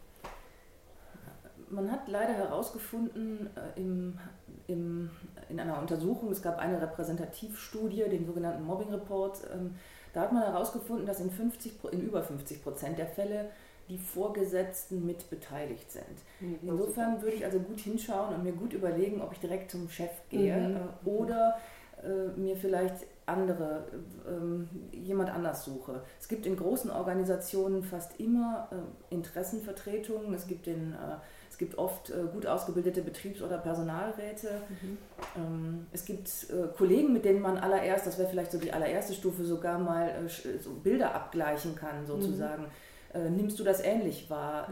Man 1.75 1.91
hat 1.91 2.09
leider 2.09 2.33
herausgefunden 2.33 3.51
äh, 3.57 3.81
im, 3.81 4.19
im, 4.67 5.11
in 5.49 5.61
einer 5.61 5.81
Untersuchung, 5.81 6.31
es 6.31 6.43
gab 6.43 6.59
eine 6.59 6.81
Repräsentativstudie, 6.81 8.05
den 8.09 8.27
sogenannten 8.27 8.65
Mobbing 8.65 8.91
Report, 8.91 9.39
ähm, 9.53 9.75
da 10.13 10.23
hat 10.23 10.33
man 10.33 10.45
herausgefunden, 10.45 11.07
dass 11.07 11.21
in, 11.21 11.31
50, 11.31 11.73
in 11.91 12.03
über 12.03 12.23
50 12.23 12.63
Prozent 12.63 12.99
der 12.99 13.09
Fälle 13.09 13.51
die 13.89 13.99
Vorgesetzten 13.99 15.05
mit 15.05 15.29
beteiligt 15.29 15.91
sind. 15.91 16.05
Mhm, 16.41 16.59
Insofern 16.63 17.21
würde 17.21 17.37
ich 17.37 17.45
also 17.45 17.59
gut 17.59 17.81
hinschauen 17.81 18.35
und 18.35 18.45
mir 18.45 18.53
gut 18.53 18.73
überlegen, 18.73 19.21
ob 19.21 19.33
ich 19.33 19.41
direkt 19.41 19.71
zum 19.71 19.91
Chef 19.91 20.11
gehe 20.31 20.57
mhm. 20.57 20.77
äh, 20.77 21.09
oder 21.09 21.59
äh, 22.03 22.39
mir 22.39 22.57
vielleicht 22.57 23.07
andere, 23.27 23.87
ähm, 24.29 24.69
jemand 24.93 25.31
anders 25.31 25.65
suche. 25.65 26.03
Es 26.21 26.29
gibt 26.29 26.47
in 26.47 26.57
großen 26.57 26.91
Organisationen 26.91 27.83
fast 27.83 28.21
immer 28.21 28.69
äh, 28.71 29.15
Interessenvertretungen. 29.15 30.35
Es 30.35 30.47
gibt, 30.47 30.67
den, 30.67 30.93
äh, 30.93 31.17
es 31.55 31.59
gibt 31.59 31.79
oft 31.79 32.11
äh, 32.11 32.25
gut 32.33 32.47
ausgebildete 32.47 33.01
Betriebs- 33.01 33.41
oder 33.41 33.59
Personalräte. 33.59 34.61
Mhm. 34.69 34.99
Ähm, 35.37 35.87
es 35.93 36.05
gibt 36.05 36.29
äh, 36.51 36.67
Kollegen, 36.77 37.13
mit 37.13 37.25
denen 37.25 37.41
man 37.41 37.59
allererst, 37.59 38.09
das 38.09 38.19
wäre 38.19 38.29
vielleicht 38.29 38.51
so 38.51 38.59
die 38.59 38.73
allererste 38.73 39.15
Stufe, 39.15 39.45
sogar 39.45 39.79
mal 39.79 40.09
äh, 40.09 40.29
so 40.59 40.73
Bilder 40.73 41.15
abgleichen 41.15 41.77
kann, 41.77 42.09
sozusagen. 42.09 42.65
Mhm. 42.65 43.21
Äh, 43.21 43.31
nimmst 43.31 43.61
du 43.61 43.63
das 43.63 43.85
ähnlich 43.85 44.29
wahr? 44.29 44.69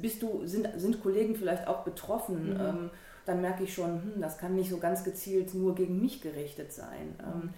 Bist 0.00 0.22
du, 0.22 0.46
sind, 0.46 0.66
sind 0.76 1.02
Kollegen 1.02 1.36
vielleicht 1.36 1.68
auch 1.68 1.84
betroffen? 1.84 2.54
Mhm. 2.54 2.60
Ähm, 2.60 2.90
dann 3.26 3.42
merke 3.42 3.64
ich 3.64 3.74
schon, 3.74 4.02
hm, 4.02 4.22
das 4.22 4.38
kann 4.38 4.54
nicht 4.54 4.70
so 4.70 4.78
ganz 4.78 5.04
gezielt 5.04 5.52
nur 5.52 5.74
gegen 5.74 6.00
mich 6.00 6.22
gerichtet 6.22 6.72
sein. 6.72 7.16
Mhm. 7.18 7.42
Ähm, 7.42 7.50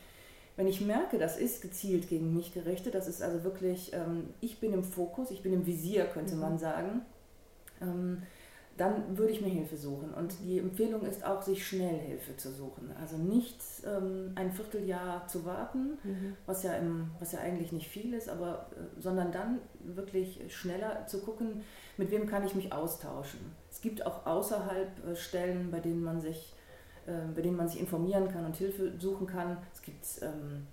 wenn 0.57 0.67
ich 0.67 0.81
merke, 0.81 1.19
das 1.19 1.39
ist 1.39 1.63
gezielt 1.63 2.09
gegen 2.09 2.35
mich 2.35 2.53
gerichtet, 2.53 2.97
das 2.97 3.07
ist 3.07 3.23
also 3.23 3.45
wirklich, 3.45 3.93
ähm, 3.93 4.31
ich 4.41 4.59
bin 4.59 4.73
im 4.73 4.83
Fokus, 4.83 5.31
ich 5.31 5.41
bin 5.41 5.53
im 5.53 5.67
Visier, 5.67 6.07
könnte 6.07 6.35
mhm. 6.35 6.41
man 6.41 6.59
sagen, 6.59 7.03
ähm, 7.81 8.23
dann 8.81 9.19
würde 9.19 9.33
ich 9.33 9.43
mir 9.43 9.49
Hilfe 9.49 9.77
suchen. 9.77 10.15
Und 10.15 10.35
die 10.43 10.59
Empfehlung 10.59 11.03
ist 11.03 11.25
auch, 11.25 11.43
sich 11.43 11.67
schnell 11.67 11.99
Hilfe 11.99 12.37
zu 12.37 12.51
suchen. 12.51 12.91
Also 12.99 13.19
nicht 13.19 13.61
ähm, 13.87 14.33
ein 14.37 14.51
Vierteljahr 14.51 15.27
zu 15.27 15.45
warten, 15.45 15.99
mhm. 16.03 16.37
was, 16.47 16.63
ja 16.63 16.73
im, 16.75 17.11
was 17.19 17.33
ja 17.33 17.41
eigentlich 17.41 17.73
nicht 17.73 17.89
viel 17.89 18.15
ist, 18.15 18.31
aber, 18.31 18.71
äh, 18.73 19.01
sondern 19.01 19.33
dann 19.33 19.59
wirklich 19.81 20.41
schneller 20.49 21.07
zu 21.07 21.21
gucken, 21.21 21.63
mit 21.99 22.11
wem 22.11 22.27
kann 22.27 22.45
ich 22.45 22.55
mich 22.55 22.73
austauschen. 22.73 23.41
Es 23.71 23.83
gibt 23.83 24.07
auch 24.07 24.25
außerhalb 24.25 25.07
äh, 25.07 25.15
Stellen, 25.15 25.71
bei 25.71 25.81
denen 25.81 26.03
man 26.03 26.21
sich 26.21 26.55
äh, 27.07 27.33
bei 27.35 27.43
denen 27.43 27.57
man 27.57 27.69
sich 27.69 27.81
informieren 27.81 28.29
kann 28.29 28.45
und 28.45 28.57
Hilfe 28.57 28.93
suchen 28.99 29.27
kann. 29.27 29.59
Es 29.73 29.83
gibt 29.83 30.07
ähm, 30.23 30.67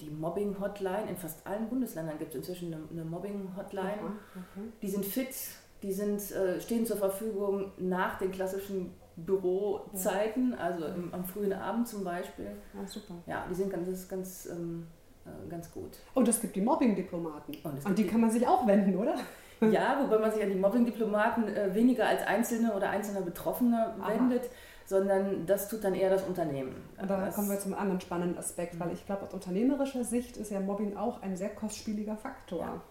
die 0.00 0.10
Mobbing-Hotline. 0.10 1.08
In 1.08 1.16
fast 1.16 1.46
allen 1.46 1.68
Bundesländern 1.68 2.18
gibt 2.18 2.30
es 2.30 2.36
inzwischen 2.36 2.72
eine, 2.72 2.82
eine 2.90 3.04
Mobbing-Hotline. 3.04 4.00
Okay, 4.00 4.12
okay. 4.34 4.68
Die 4.82 4.88
sind 4.88 5.04
fit, 5.04 5.34
die 5.82 5.92
sind, 5.92 6.30
äh, 6.32 6.60
stehen 6.60 6.86
zur 6.86 6.96
Verfügung 6.96 7.72
nach 7.78 8.18
den 8.18 8.32
klassischen 8.32 8.94
Bürozeiten, 9.16 10.54
also 10.54 10.86
im, 10.86 11.12
am 11.12 11.24
frühen 11.24 11.52
Abend 11.52 11.88
zum 11.88 12.04
Beispiel. 12.04 12.50
Ja, 12.74 12.86
super. 12.86 13.14
Ja, 13.26 13.46
die 13.48 13.54
sind 13.54 13.70
ganz, 13.70 14.08
ganz, 14.08 14.46
ähm, 14.50 14.86
äh, 15.24 15.48
ganz 15.48 15.72
gut. 15.72 15.98
Und 16.14 16.28
es 16.28 16.40
gibt 16.40 16.54
die 16.56 16.60
Mobbing-Diplomaten. 16.60 17.54
An 17.64 17.94
die, 17.94 18.02
die 18.02 18.08
kann 18.08 18.20
man 18.20 18.30
sich 18.30 18.46
auch 18.46 18.66
wenden, 18.66 18.96
oder? 18.96 19.14
Ja, 19.60 19.98
wobei 20.02 20.18
man 20.18 20.30
sich 20.30 20.42
an 20.42 20.50
die 20.50 20.56
Mobbing-Diplomaten 20.56 21.48
äh, 21.48 21.74
weniger 21.74 22.06
als 22.06 22.26
Einzelne 22.26 22.74
oder 22.74 22.90
einzelner 22.90 23.22
Betroffene 23.22 23.94
Aha. 23.98 24.10
wendet, 24.10 24.50
sondern 24.84 25.46
das 25.46 25.68
tut 25.68 25.82
dann 25.82 25.94
eher 25.94 26.10
das 26.10 26.24
Unternehmen. 26.24 26.74
Und 27.00 27.10
da 27.10 27.28
kommen 27.30 27.48
wir 27.48 27.58
zum 27.58 27.74
anderen 27.74 28.00
spannenden 28.00 28.38
Aspekt, 28.38 28.74
mhm. 28.74 28.80
weil 28.80 28.92
ich 28.92 29.06
glaube, 29.06 29.22
aus 29.22 29.32
unternehmerischer 29.32 30.04
Sicht 30.04 30.36
ist 30.36 30.50
ja 30.50 30.60
Mobbing 30.60 30.96
auch 30.96 31.22
ein 31.22 31.36
sehr 31.36 31.48
kostspieliger 31.48 32.16
Faktor. 32.16 32.60
Ja. 32.60 32.82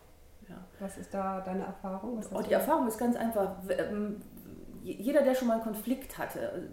Ja. 0.50 0.56
Was 0.80 0.98
ist 0.98 1.14
da 1.14 1.42
deine 1.42 1.64
Erfahrung? 1.64 2.22
Oh, 2.34 2.42
die 2.42 2.54
Erfahrung 2.54 2.88
ist 2.88 2.98
ganz 2.98 3.16
einfach. 3.16 3.56
Ähm, 3.70 4.22
jeder, 4.84 5.24
der 5.24 5.34
schon 5.34 5.48
mal 5.48 5.56
einen 5.56 5.64
Konflikt 5.64 6.18
hatte, 6.18 6.70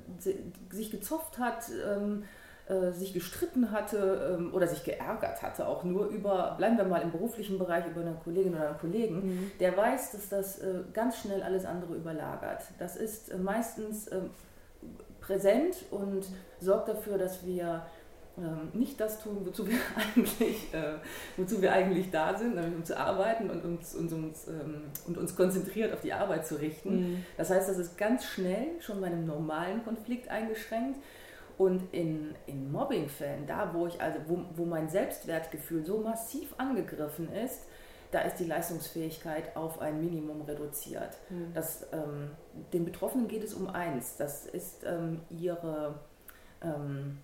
sich 0.71 0.91
gezopft 0.91 1.39
hat, 1.39 1.71
ähm, 1.87 2.25
äh, 2.69 2.93
sich 2.93 3.15
gestritten 3.15 3.73
hatte 3.73 4.37
ähm, 4.39 4.55
oder 4.55 4.69
sich 4.69 4.85
geärgert 4.85 5.43
hatte, 5.43 5.67
auch 5.67 5.83
nur 5.83 6.07
über, 6.07 6.55
bleiben 6.59 6.77
wir 6.77 6.85
mal 6.85 7.01
im 7.01 7.11
beruflichen 7.11 7.59
Bereich, 7.59 7.87
über 7.87 8.03
eine 8.03 8.15
Kollegin 8.23 8.55
oder 8.55 8.69
einen 8.69 8.79
Kollegen, 8.79 9.17
mhm. 9.17 9.53
der 9.59 9.77
weiß, 9.77 10.13
dass 10.13 10.29
das 10.29 10.59
äh, 10.59 10.81
ganz 10.93 11.19
schnell 11.19 11.43
alles 11.43 11.65
andere 11.65 11.95
überlagert. 11.95 12.63
Das 12.79 12.97
ist 12.97 13.31
äh, 13.31 13.39
meistens 13.39 14.09
präsent 15.21 15.77
und 15.91 16.25
sorgt 16.61 16.89
dafür, 16.89 17.17
dass 17.17 17.47
wir 17.47 17.83
nicht 18.73 18.99
das 18.99 19.23
tun, 19.23 19.39
wozu 19.45 19.67
wir 19.69 19.79
eigentlich, 19.97 20.73
äh, 20.73 20.95
wozu 21.37 21.61
wir 21.61 21.73
eigentlich 21.73 22.11
da 22.11 22.37
sind, 22.37 22.55
nämlich 22.55 22.75
um 22.75 22.85
zu 22.85 22.99
arbeiten 22.99 23.51
und 23.51 23.65
uns, 23.65 23.95
uns, 23.95 24.13
uns, 24.13 24.49
ähm, 24.49 24.85
und 25.07 25.19
uns 25.19 25.37
konzentriert 25.37 25.93
auf 25.93 26.01
die 26.01 26.13
Arbeit 26.13 26.47
zu 26.47 26.61
richten. 26.61 26.97
Mhm. 26.97 27.27
Das 27.37 27.51
heißt, 27.51 27.69
das 27.69 27.79
ist 27.79 27.99
ganz 27.99 28.25
schnell 28.25 28.81
schon 28.81 29.01
bei 29.01 29.09
einem 29.09 29.27
normalen 29.27 29.85
Konflikt 29.85 30.29
eingeschränkt. 30.29 30.99
Und 31.59 31.93
in, 31.93 32.35
in 32.47 32.73
Mobbingfällen, 32.73 33.47
da 33.47 33.75
wo 33.75 33.87
ich 33.87 34.01
also, 34.01 34.19
wo, 34.27 34.43
wo 34.57 34.65
mein 34.65 34.89
Selbstwertgefühl 34.89 35.85
so 35.85 35.99
massiv 35.99 36.55
angegriffen 36.57 37.31
ist, 37.31 37.61
da 38.11 38.21
ist 38.21 38.37
die 38.37 38.45
Leistungsfähigkeit 38.45 39.57
auf 39.57 39.81
ein 39.81 40.01
Minimum 40.01 40.43
reduziert. 40.43 41.19
Mhm. 41.29 41.53
Das, 41.55 41.87
ähm, 41.93 42.31
den 42.73 42.85
Betroffenen 42.85 43.29
geht 43.29 43.45
es 43.45 43.55
um 43.55 43.69
eins, 43.69 44.17
das 44.17 44.47
ist 44.47 44.85
ähm, 44.85 45.21
ihre, 45.31 46.01
ähm, 46.63 47.19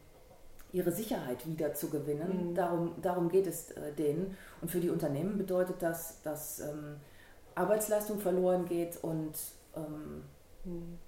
ihre 0.73 0.93
Sicherheit 0.93 1.47
wieder 1.47 1.75
zu 1.75 1.89
gewinnen. 1.89 2.51
Mhm. 2.51 2.55
Darum, 2.55 2.93
darum 3.01 3.29
geht 3.29 3.47
es 3.47 3.71
äh, 3.73 3.93
denen. 3.93 4.37
Und 4.61 4.71
für 4.71 4.81
die 4.81 4.91
Unternehmen 4.91 5.39
bedeutet 5.39 5.77
das, 5.81 6.21
dass 6.23 6.61
ähm, 6.61 6.97
Arbeitsleistung 7.55 8.19
verloren 8.19 8.67
geht 8.67 8.99
und 9.03 9.33
ähm, 9.77 10.23
mhm. 10.65 10.99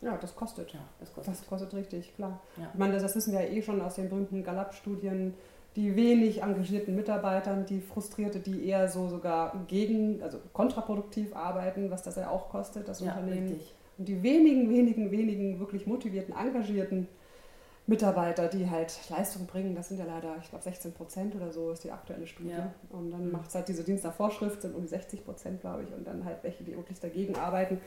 ja, 0.00 0.16
das 0.16 0.34
kostet. 0.34 0.72
Ja, 0.72 0.80
das 1.00 1.12
kostet. 1.12 1.34
Das 1.34 1.46
kostet 1.46 1.74
richtig, 1.74 2.14
klar. 2.16 2.40
Ja. 2.56 2.70
Ich 2.72 2.78
meine, 2.78 2.98
das 2.98 3.14
wissen 3.14 3.32
wir 3.32 3.42
ja 3.42 3.48
eh 3.48 3.62
schon 3.62 3.80
aus 3.80 3.94
den 3.94 4.08
berühmten 4.08 4.42
Gallup-Studien, 4.42 5.34
die 5.76 5.96
wenig 5.96 6.42
engagierten 6.42 6.94
Mitarbeitern, 6.94 7.64
die 7.64 7.80
Frustrierte, 7.80 8.40
die 8.40 8.66
eher 8.66 8.88
so 8.88 9.08
sogar 9.08 9.64
gegen, 9.68 10.22
also 10.22 10.38
kontraproduktiv 10.52 11.34
arbeiten, 11.34 11.90
was 11.90 12.02
das 12.02 12.16
ja 12.16 12.28
auch 12.28 12.50
kostet, 12.50 12.88
das 12.88 13.00
ja, 13.00 13.14
Unternehmen. 13.14 13.48
Richtig. 13.48 13.74
Und 13.96 14.08
die 14.08 14.22
wenigen, 14.22 14.68
wenigen, 14.68 15.10
wenigen 15.10 15.60
wirklich 15.60 15.86
motivierten, 15.86 16.34
engagierten 16.34 17.08
Mitarbeiter, 17.86 18.48
die 18.48 18.70
halt 18.70 18.96
Leistung 19.10 19.46
bringen, 19.46 19.74
das 19.74 19.88
sind 19.88 19.98
ja 19.98 20.04
leider, 20.04 20.36
ich 20.40 20.48
glaube, 20.48 20.62
16 20.62 20.92
Prozent 20.92 21.34
oder 21.34 21.50
so 21.50 21.72
ist 21.72 21.82
die 21.82 21.90
aktuelle 21.90 22.26
Studie. 22.26 22.50
Ja. 22.50 22.72
Und 22.90 23.10
dann 23.10 23.26
mhm. 23.26 23.32
macht 23.32 23.48
es 23.48 23.54
halt 23.54 23.68
diese 23.68 23.82
Dienst 23.82 24.04
nach 24.04 24.14
Vorschrift, 24.14 24.62
sind 24.62 24.74
um 24.74 24.82
die 24.82 24.88
60 24.88 25.24
Prozent, 25.24 25.60
glaube 25.60 25.82
ich, 25.82 25.92
und 25.92 26.06
dann 26.06 26.24
halt 26.24 26.38
welche, 26.42 26.62
die 26.62 26.76
wirklich 26.76 27.00
dagegen 27.00 27.34
arbeiten. 27.36 27.80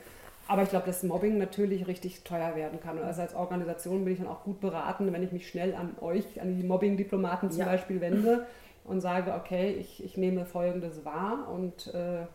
Aber 0.48 0.62
ich 0.62 0.68
glaube, 0.68 0.86
dass 0.86 1.02
Mobbing 1.02 1.38
natürlich 1.38 1.86
richtig 1.86 2.22
teuer 2.22 2.54
werden 2.54 2.78
kann. 2.80 2.98
Und 2.98 3.04
also 3.04 3.22
als 3.22 3.34
Organisation 3.34 4.04
bin 4.04 4.12
ich 4.12 4.20
dann 4.20 4.28
auch 4.28 4.44
gut 4.44 4.60
beraten, 4.60 5.12
wenn 5.12 5.22
ich 5.22 5.32
mich 5.32 5.48
schnell 5.48 5.74
an 5.74 5.96
euch, 6.00 6.40
an 6.40 6.56
die 6.56 6.62
Mobbing-Diplomaten 6.62 7.50
zum 7.50 7.60
ja. 7.60 7.66
Beispiel 7.66 8.00
wende 8.00 8.46
und 8.84 9.00
sage, 9.00 9.34
okay, 9.34 9.72
ich, 9.72 10.04
ich 10.04 10.16
nehme 10.16 10.44
Folgendes 10.44 11.04
wahr 11.04 11.48
und 11.52 11.92
äh, 11.94 12.26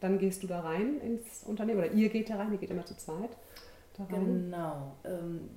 dann 0.00 0.18
gehst 0.18 0.42
du 0.42 0.46
da 0.46 0.60
rein 0.60 1.00
ins 1.00 1.44
Unternehmen 1.44 1.78
oder 1.78 1.92
ihr 1.92 2.10
geht 2.10 2.28
da 2.28 2.36
rein, 2.36 2.52
ihr 2.52 2.58
geht 2.58 2.70
immer 2.70 2.84
zu 2.84 2.96
zweit. 2.96 3.30
Genau. 4.08 4.96
Ähm, 5.04 5.50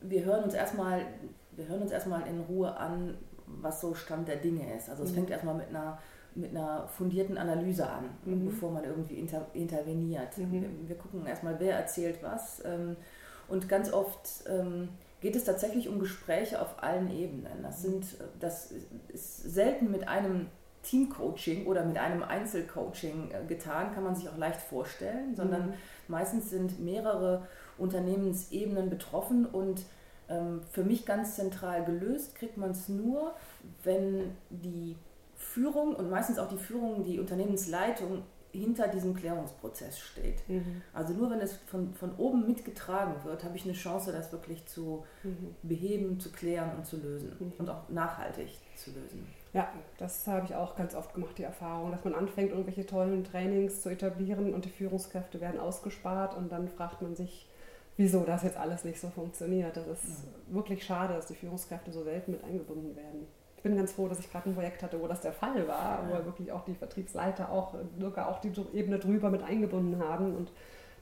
wir 0.00 0.24
hören 0.24 0.44
uns 0.44 0.54
erstmal, 0.54 1.06
wir 1.52 1.66
hören 1.66 1.82
uns 1.82 1.92
erstmal 1.92 2.26
in 2.26 2.40
Ruhe 2.40 2.76
an, 2.76 3.18
was 3.46 3.80
so 3.80 3.94
Stand 3.94 4.28
der 4.28 4.36
Dinge 4.36 4.74
ist. 4.76 4.88
Also 4.88 5.02
es 5.02 5.10
mhm. 5.10 5.16
fängt 5.16 5.30
erstmal 5.30 5.54
mit 5.54 5.68
einer 5.68 5.98
mit 6.34 6.50
einer 6.50 6.86
fundierten 6.86 7.36
Analyse 7.38 7.88
an, 7.88 8.04
mhm. 8.24 8.46
bevor 8.46 8.70
man 8.70 8.84
irgendwie 8.84 9.14
inter, 9.14 9.46
interveniert. 9.52 10.38
Mhm. 10.38 10.52
Wir, 10.52 10.88
wir, 10.88 10.96
gucken 10.96 11.26
erstmal, 11.26 11.58
wer 11.58 11.76
erzählt 11.76 12.18
was. 12.22 12.62
Ähm, 12.64 12.96
und 13.48 13.68
ganz 13.68 13.92
oft 13.92 14.44
ähm, 14.48 14.90
geht 15.20 15.34
es 15.34 15.44
tatsächlich 15.44 15.88
um 15.88 15.98
Gespräche 15.98 16.62
auf 16.62 16.82
allen 16.82 17.10
Ebenen. 17.10 17.62
Das, 17.62 17.82
sind, 17.82 18.06
das 18.38 18.72
ist 19.08 19.42
selten 19.42 19.90
mit 19.90 20.06
einem 20.06 20.46
Teamcoaching 20.82 21.66
oder 21.66 21.84
mit 21.84 21.98
einem 21.98 22.22
Einzelcoaching 22.22 23.30
äh, 23.30 23.46
getan, 23.46 23.92
kann 23.94 24.04
man 24.04 24.14
sich 24.14 24.28
auch 24.28 24.36
leicht 24.36 24.60
vorstellen, 24.60 25.36
sondern 25.36 25.68
mhm. 25.68 25.74
meistens 26.08 26.50
sind 26.50 26.80
mehrere 26.80 27.46
Unternehmensebenen 27.78 28.90
betroffen 28.90 29.46
und 29.46 29.82
ähm, 30.28 30.60
für 30.70 30.84
mich 30.84 31.04
ganz 31.04 31.36
zentral 31.36 31.84
gelöst 31.84 32.34
kriegt 32.34 32.56
man 32.56 32.70
es 32.70 32.88
nur, 32.88 33.34
wenn 33.82 34.36
die 34.48 34.96
Führung 35.34 35.94
und 35.94 36.10
meistens 36.10 36.38
auch 36.38 36.48
die 36.48 36.58
Führung, 36.58 37.02
die 37.04 37.18
Unternehmensleitung 37.18 38.22
hinter 38.52 38.88
diesem 38.88 39.14
Klärungsprozess 39.14 39.98
steht. 39.98 40.48
Mhm. 40.48 40.82
Also 40.92 41.14
nur 41.14 41.30
wenn 41.30 41.40
es 41.40 41.56
von, 41.66 41.94
von 41.94 42.14
oben 42.16 42.46
mitgetragen 42.46 43.14
wird, 43.24 43.44
habe 43.44 43.56
ich 43.56 43.64
eine 43.64 43.74
Chance, 43.74 44.12
das 44.12 44.32
wirklich 44.32 44.66
zu 44.66 45.04
mhm. 45.22 45.54
beheben, 45.62 46.20
zu 46.20 46.30
klären 46.30 46.76
und 46.76 46.86
zu 46.86 46.96
lösen 46.96 47.36
mhm. 47.38 47.52
und 47.58 47.70
auch 47.70 47.88
nachhaltig 47.88 48.58
zu 48.76 48.90
lösen. 48.90 49.26
Ja, 49.52 49.68
das 49.98 50.26
habe 50.26 50.46
ich 50.46 50.54
auch 50.54 50.76
ganz 50.76 50.94
oft 50.94 51.12
gemacht, 51.12 51.36
die 51.38 51.42
Erfahrung, 51.42 51.90
dass 51.90 52.04
man 52.04 52.14
anfängt, 52.14 52.50
irgendwelche 52.50 52.86
tollen 52.86 53.24
Trainings 53.24 53.82
zu 53.82 53.88
etablieren 53.88 54.54
und 54.54 54.64
die 54.64 54.70
Führungskräfte 54.70 55.40
werden 55.40 55.58
ausgespart 55.58 56.36
und 56.36 56.52
dann 56.52 56.68
fragt 56.68 57.02
man 57.02 57.16
sich, 57.16 57.48
wieso 57.96 58.24
das 58.24 58.44
jetzt 58.44 58.56
alles 58.56 58.84
nicht 58.84 59.00
so 59.00 59.08
funktioniert. 59.08 59.76
Das 59.76 59.86
ist 59.88 60.24
ja. 60.24 60.54
wirklich 60.54 60.84
schade, 60.84 61.14
dass 61.14 61.26
die 61.26 61.34
Führungskräfte 61.34 61.90
so 61.90 62.04
selten 62.04 62.32
mit 62.32 62.44
eingebunden 62.44 62.94
werden 62.94 63.26
ich 63.60 63.64
bin 63.64 63.76
ganz 63.76 63.92
froh, 63.92 64.08
dass 64.08 64.18
ich 64.18 64.32
gerade 64.32 64.48
ein 64.48 64.54
Projekt 64.54 64.82
hatte, 64.82 64.98
wo 65.02 65.06
das 65.06 65.20
der 65.20 65.34
Fall 65.34 65.68
war, 65.68 66.08
wo 66.08 66.24
wirklich 66.24 66.50
auch 66.50 66.64
die 66.64 66.74
Vertriebsleiter 66.74 67.52
auch 67.52 67.74
sogar 67.98 68.28
auch 68.28 68.40
die 68.40 68.50
Ebene 68.72 68.98
drüber 68.98 69.28
mit 69.28 69.42
eingebunden 69.42 70.02
haben. 70.02 70.34
Und 70.34 70.50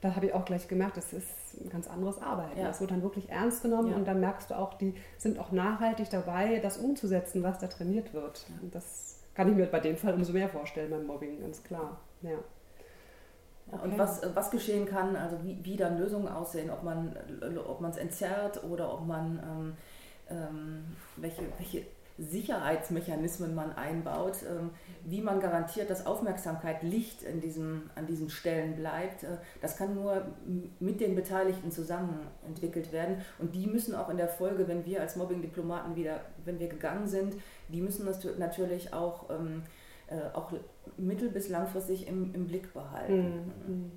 da 0.01 0.15
habe 0.15 0.27
ich 0.27 0.35
auch 0.35 0.45
gleich 0.45 0.69
gemerkt, 0.69 0.97
das 0.97 1.13
ist 1.13 1.61
ein 1.61 1.71
ganz 1.71 1.89
anderes 1.89 2.21
Arbeiten. 2.23 2.59
Ja. 2.59 2.69
Das 2.69 2.81
wird 2.81 2.91
dann 2.91 3.03
wirklich 3.03 3.29
ernst 3.31 3.63
genommen 3.63 3.91
ja. 3.91 3.97
und 3.97 4.07
dann 4.07 4.21
merkst 4.21 4.51
du 4.51 4.59
auch, 4.59 4.75
die 4.75 4.95
sind 5.17 5.39
auch 5.39 5.51
nachhaltig 5.51 6.09
dabei, 6.11 6.61
das 6.61 6.79
umzusetzen, 6.79 7.43
was 7.43 7.59
da 7.59 7.67
trainiert 7.67 8.15
wird. 8.15 8.47
Und 8.63 8.75
das 8.75 9.21
kann 9.35 9.49
ich 9.49 9.57
mir 9.57 9.67
bei 9.67 9.81
dem 9.81 9.97
Fall 9.97 10.15
umso 10.15 10.33
mehr 10.33 10.49
vorstellen 10.49 10.91
beim 10.91 11.07
Mobbing, 11.07 11.41
ganz 11.41 11.63
klar. 11.63 11.99
Ja. 12.23 12.39
Okay. 13.71 13.85
Und 13.85 13.99
was, 13.99 14.23
was 14.35 14.51
geschehen 14.51 14.87
kann, 14.87 15.15
also 15.15 15.37
wie, 15.43 15.63
wie 15.63 15.77
dann 15.77 15.99
Lösungen 15.99 16.29
aussehen, 16.29 16.71
ob 16.71 16.83
man 16.83 17.15
es 17.91 17.97
entzerrt 17.99 18.65
oder 18.65 18.95
ob 18.95 19.07
man 19.07 19.39
ähm, 19.43 19.77
ähm, 20.31 20.97
welche, 21.17 21.43
welche 21.59 21.85
Sicherheitsmechanismen 22.19 23.55
man 23.55 23.73
einbaut, 23.73 24.39
ähm, 24.43 24.71
wie 25.05 25.21
man 25.23 25.39
garantiert, 25.39 25.89
dass 25.89 26.05
Aufmerksamkeit, 26.05 26.83
Licht 26.83 27.23
in 27.23 27.41
diesem, 27.41 27.91
an 27.95 28.07
diesen 28.07 28.29
Stellen 28.29 28.75
bleibt. 28.75 29.23
Äh, 29.23 29.39
das 29.61 29.77
kann 29.77 29.95
nur 29.95 30.27
mit 30.81 31.01
den 31.01 31.15
Beteiligten 31.15 31.71
zusammen 31.71 32.27
entwickelt 32.47 32.93
werden. 32.93 33.19
Und 33.39 33.55
die 33.55 33.69
müssen 33.69 33.95
auch 33.95 34.09
in 34.09 34.17
der 34.17 34.29
Folge, 34.29 34.67
wenn 34.67 34.85
wir 34.85 35.01
als 35.01 35.15
Mobbing-Diplomaten 35.15 35.95
wieder, 35.95 36.21
wenn 36.45 36.59
wir 36.59 36.69
gegangen 36.69 37.07
sind, 37.07 37.37
die 37.69 37.81
müssen 37.81 38.05
das 38.05 38.19
natürlich 38.37 38.93
auch, 38.93 39.31
ähm, 39.31 39.63
äh, 40.09 40.35
auch 40.35 40.53
mittel- 40.97 41.31
bis 41.31 41.49
langfristig 41.49 42.09
im, 42.09 42.35
im 42.35 42.49
Blick 42.49 42.75
behalten. 42.75 43.53
Mhm. 43.67 43.93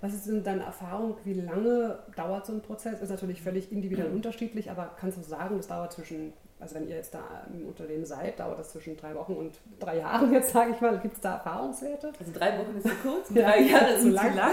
Was 0.00 0.14
ist 0.14 0.28
denn 0.28 0.44
deine 0.44 0.62
Erfahrung? 0.62 1.16
Wie 1.24 1.32
lange 1.32 1.98
dauert 2.14 2.46
so 2.46 2.52
ein 2.52 2.60
Prozess? 2.60 3.00
Ist 3.00 3.10
natürlich 3.10 3.42
völlig 3.42 3.72
individuell 3.72 4.10
mhm. 4.10 4.16
unterschiedlich, 4.16 4.70
aber 4.70 4.94
kannst 5.00 5.18
du 5.18 5.22
sagen, 5.22 5.56
das 5.56 5.66
dauert 5.66 5.92
zwischen 5.92 6.32
also 6.58 6.74
wenn 6.74 6.88
ihr 6.88 6.96
jetzt 6.96 7.12
da 7.12 7.46
im 7.52 7.66
Unternehmen 7.66 8.04
seid, 8.04 8.40
dauert 8.40 8.58
das 8.58 8.70
zwischen 8.70 8.96
drei 8.96 9.14
Wochen 9.14 9.34
und 9.34 9.60
drei 9.78 9.98
Jahren, 9.98 10.32
jetzt 10.32 10.52
sage 10.52 10.72
ich 10.72 10.80
mal, 10.80 10.98
gibt 10.98 11.16
es 11.16 11.20
da 11.20 11.34
Erfahrungswerte? 11.34 12.12
Also 12.18 12.32
drei 12.32 12.58
Wochen 12.58 12.76
ist 12.76 12.88
zu 12.88 12.94
kurz, 13.02 13.28
drei 13.34 13.60
ja, 13.60 13.72
Jahre 13.72 13.92
ist 13.92 14.02
zu 14.02 14.10
lang. 14.10 14.34
lang. 14.34 14.52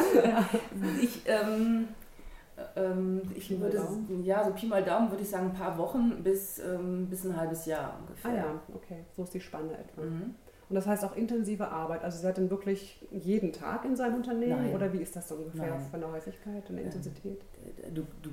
Ich, 1.01 1.21
ähm, 1.25 1.87
ähm, 2.75 3.21
ich 3.35 3.49
würde, 3.59 3.81
ja, 4.23 4.43
so 4.43 4.51
Pi 4.51 4.67
mal 4.67 4.83
Daumen 4.83 5.09
würde 5.09 5.23
ich 5.23 5.29
sagen, 5.29 5.47
ein 5.47 5.53
paar 5.53 5.77
Wochen 5.77 6.21
bis, 6.23 6.59
ähm, 6.59 7.07
bis 7.09 7.23
ein 7.23 7.35
halbes 7.37 7.65
Jahr 7.65 7.97
ungefähr. 8.01 8.31
Ah 8.31 8.35
ja, 8.35 8.59
okay, 8.75 9.05
so 9.15 9.23
ist 9.23 9.33
die 9.33 9.39
Spanne 9.39 9.71
etwa. 9.77 10.01
Mhm. 10.01 10.35
Und 10.69 10.75
das 10.75 10.87
heißt 10.87 11.05
auch 11.05 11.15
intensive 11.15 11.67
Arbeit. 11.67 12.03
Also 12.03 12.19
seid 12.19 12.37
ihr 12.37 12.49
wirklich 12.49 13.05
jeden 13.11 13.53
Tag 13.53 13.85
in 13.85 13.95
seinem 13.95 14.15
Unternehmen 14.15 14.63
Nein. 14.63 14.75
oder 14.75 14.91
wie 14.91 14.99
ist 14.99 15.15
das 15.15 15.29
so 15.29 15.35
ungefähr 15.35 15.69
Nein. 15.69 15.87
von 15.91 15.99
der 15.99 16.11
Häufigkeit 16.11 16.67
und 16.69 16.77
der 16.77 16.85
Intensität? 16.85 17.41
Du, 17.93 18.01
du 18.21 18.29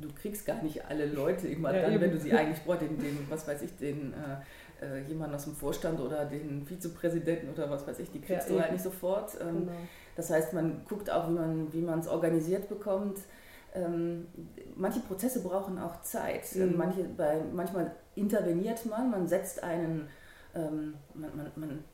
du 0.00 0.08
kriegst 0.12 0.46
gar 0.46 0.62
nicht 0.62 0.84
alle 0.86 1.06
Leute 1.06 1.48
immer 1.48 1.74
ja, 1.74 1.82
dann, 1.82 1.92
eben. 1.92 2.02
wenn 2.02 2.10
du 2.12 2.18
sie 2.18 2.32
eigentlich 2.34 2.62
brauchst, 2.64 2.82
den, 2.82 2.98
den, 2.98 3.26
was 3.28 3.46
weiß 3.46 3.62
ich, 3.62 3.76
den 3.76 4.12
äh, 4.12 4.84
äh, 4.84 5.02
jemanden 5.08 5.34
aus 5.34 5.44
dem 5.44 5.54
Vorstand 5.54 6.00
oder 6.00 6.24
den 6.24 6.64
Vizepräsidenten 6.66 7.50
oder 7.50 7.68
was 7.70 7.86
weiß 7.86 7.98
ich, 7.98 8.10
die 8.10 8.20
kriegst 8.20 8.48
ja, 8.48 8.54
du 8.54 8.60
halt 8.60 8.72
nicht 8.72 8.84
sofort. 8.84 9.32
Ähm, 9.40 9.66
genau. 9.66 9.72
Das 10.16 10.30
heißt, 10.30 10.52
man 10.52 10.82
guckt 10.88 11.10
auch, 11.10 11.28
wie 11.72 11.80
man 11.80 12.00
es 12.00 12.08
organisiert 12.08 12.68
bekommt. 12.68 13.18
Ähm, 13.74 14.26
manche 14.76 15.00
Prozesse 15.00 15.42
brauchen 15.42 15.78
auch 15.78 16.00
Zeit. 16.02 16.54
Mhm. 16.54 16.76
Manche, 16.76 17.04
bei, 17.04 17.40
manchmal 17.52 17.92
interveniert 18.14 18.84
man, 18.86 19.10
man 19.10 19.26
setzt 19.28 19.62
einen, 19.62 20.08
ähm, 20.54 20.94
man, 21.14 21.36
man, 21.36 21.52
man, 21.56 21.84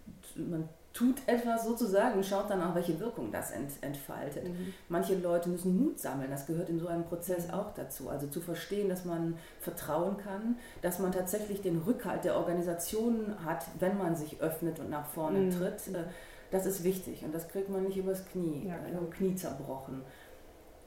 man 0.51 0.69
tut 0.95 1.17
etwas 1.27 1.65
sozusagen 1.65 2.15
und 2.15 2.25
schaut 2.25 2.49
dann 2.49 2.63
auch, 2.63 2.75
welche 2.77 2.99
Wirkung 3.01 3.33
das 3.33 3.51
ent, 3.51 3.73
entfaltet. 3.81 4.45
Mhm. 4.45 4.73
Manche 4.89 5.17
Leute 5.17 5.49
müssen 5.49 5.77
Mut 5.77 5.99
sammeln, 5.99 6.31
das 6.31 6.47
gehört 6.47 6.69
in 6.69 6.79
so 6.79 6.87
einem 6.87 7.05
Prozess 7.05 7.49
mhm. 7.49 7.55
auch 7.55 7.75
dazu. 7.75 8.09
Also 8.09 8.29
zu 8.29 8.41
verstehen, 8.41 8.89
dass 8.89 9.05
man 9.05 9.37
vertrauen 9.61 10.17
kann, 10.17 10.57
dass 10.83 11.01
man 11.01 11.11
tatsächlich 11.11 11.61
den 11.61 11.79
Rückhalt 11.79 12.25
der 12.25 12.37
Organisation 12.37 13.35
hat, 13.45 13.67
wenn 13.81 13.99
man 13.99 14.15
sich 14.15 14.41
öffnet 14.41 14.79
und 14.79 14.89
nach 14.89 15.07
vorne 15.07 15.41
mhm. 15.41 15.51
tritt. 15.51 15.89
Äh, 15.89 16.05
das 16.53 16.65
ist 16.65 16.85
wichtig 16.85 17.25
und 17.25 17.35
das 17.35 17.49
kriegt 17.49 17.69
man 17.69 17.83
nicht 17.83 17.97
übers 17.97 18.25
Knie, 18.27 18.69
ja, 18.69 18.77
äh, 18.77 19.11
Knie 19.11 19.35
zerbrochen. 19.35 20.03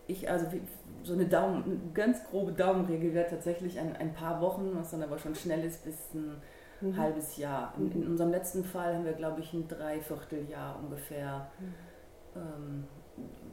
Ich, 0.07 0.29
also 0.29 0.45
so 1.03 1.11
eine 1.11 1.25
Daumen, 1.25 1.63
eine 1.65 1.79
ganz 1.93 2.23
grobe 2.23 2.53
Daumenregel 2.53 3.13
wäre 3.13 3.29
tatsächlich 3.29 3.77
ein, 3.77 3.93
ein 3.97 4.13
paar 4.13 4.39
Wochen, 4.39 4.71
was 4.73 4.91
dann 4.91 5.03
aber 5.03 5.17
schon 5.17 5.35
schnell 5.35 5.65
ist, 5.65 5.83
bis 5.83 6.13
ein 6.13 6.41
mhm. 6.81 6.97
halbes 6.97 7.37
Jahr. 7.37 7.73
In, 7.77 7.91
in, 7.91 8.07
unserem 8.07 8.31
letzten 8.31 8.63
Fall 8.63 8.95
haben 8.95 9.05
wir, 9.05 9.13
glaube 9.13 9.41
ich, 9.41 9.53
ein 9.53 9.67
Dreivierteljahr 9.67 10.79
ungefähr, 10.81 11.47
mhm. 11.59 11.73
ähm, 12.35 12.83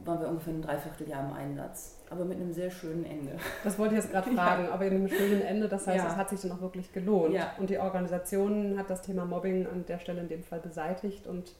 waren 0.03 0.21
wir 0.21 0.27
ungefähr 0.27 0.53
ein 0.53 0.61
Dreivierteljahr 0.61 1.29
im 1.29 1.33
Einsatz. 1.33 2.03
Aber 2.09 2.25
mit 2.25 2.37
einem 2.37 2.53
sehr 2.53 2.69
schönen 2.69 3.05
Ende. 3.05 3.37
Das 3.63 3.79
wollte 3.79 3.95
ich 3.95 4.01
jetzt 4.01 4.11
gerade 4.11 4.31
fragen, 4.35 4.65
ja. 4.65 4.71
aber 4.71 4.85
in 4.85 4.93
einem 4.93 5.07
schönen 5.07 5.41
Ende, 5.41 5.67
das 5.67 5.87
heißt, 5.87 6.03
ja. 6.03 6.11
es 6.11 6.15
hat 6.15 6.29
sich 6.29 6.41
dann 6.41 6.51
auch 6.51 6.61
wirklich 6.61 6.93
gelohnt. 6.93 7.33
Ja. 7.33 7.53
Und 7.59 7.69
die 7.69 7.79
Organisation 7.79 8.77
hat 8.77 8.89
das 8.89 9.01
Thema 9.01 9.25
Mobbing 9.25 9.65
an 9.67 9.85
der 9.87 9.99
Stelle 9.99 10.21
in 10.21 10.29
dem 10.29 10.43
Fall 10.43 10.59
beseitigt 10.59 11.27
und 11.27 11.53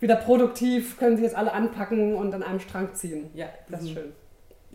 wieder 0.00 0.14
produktiv 0.14 0.96
können 0.96 1.16
sie 1.16 1.24
jetzt 1.24 1.34
alle 1.34 1.52
anpacken 1.52 2.14
und 2.14 2.32
an 2.32 2.44
einem 2.44 2.60
Strang 2.60 2.94
ziehen. 2.94 3.30
Ja, 3.34 3.48
das 3.68 3.82
ist 3.82 3.90
schön 3.90 4.12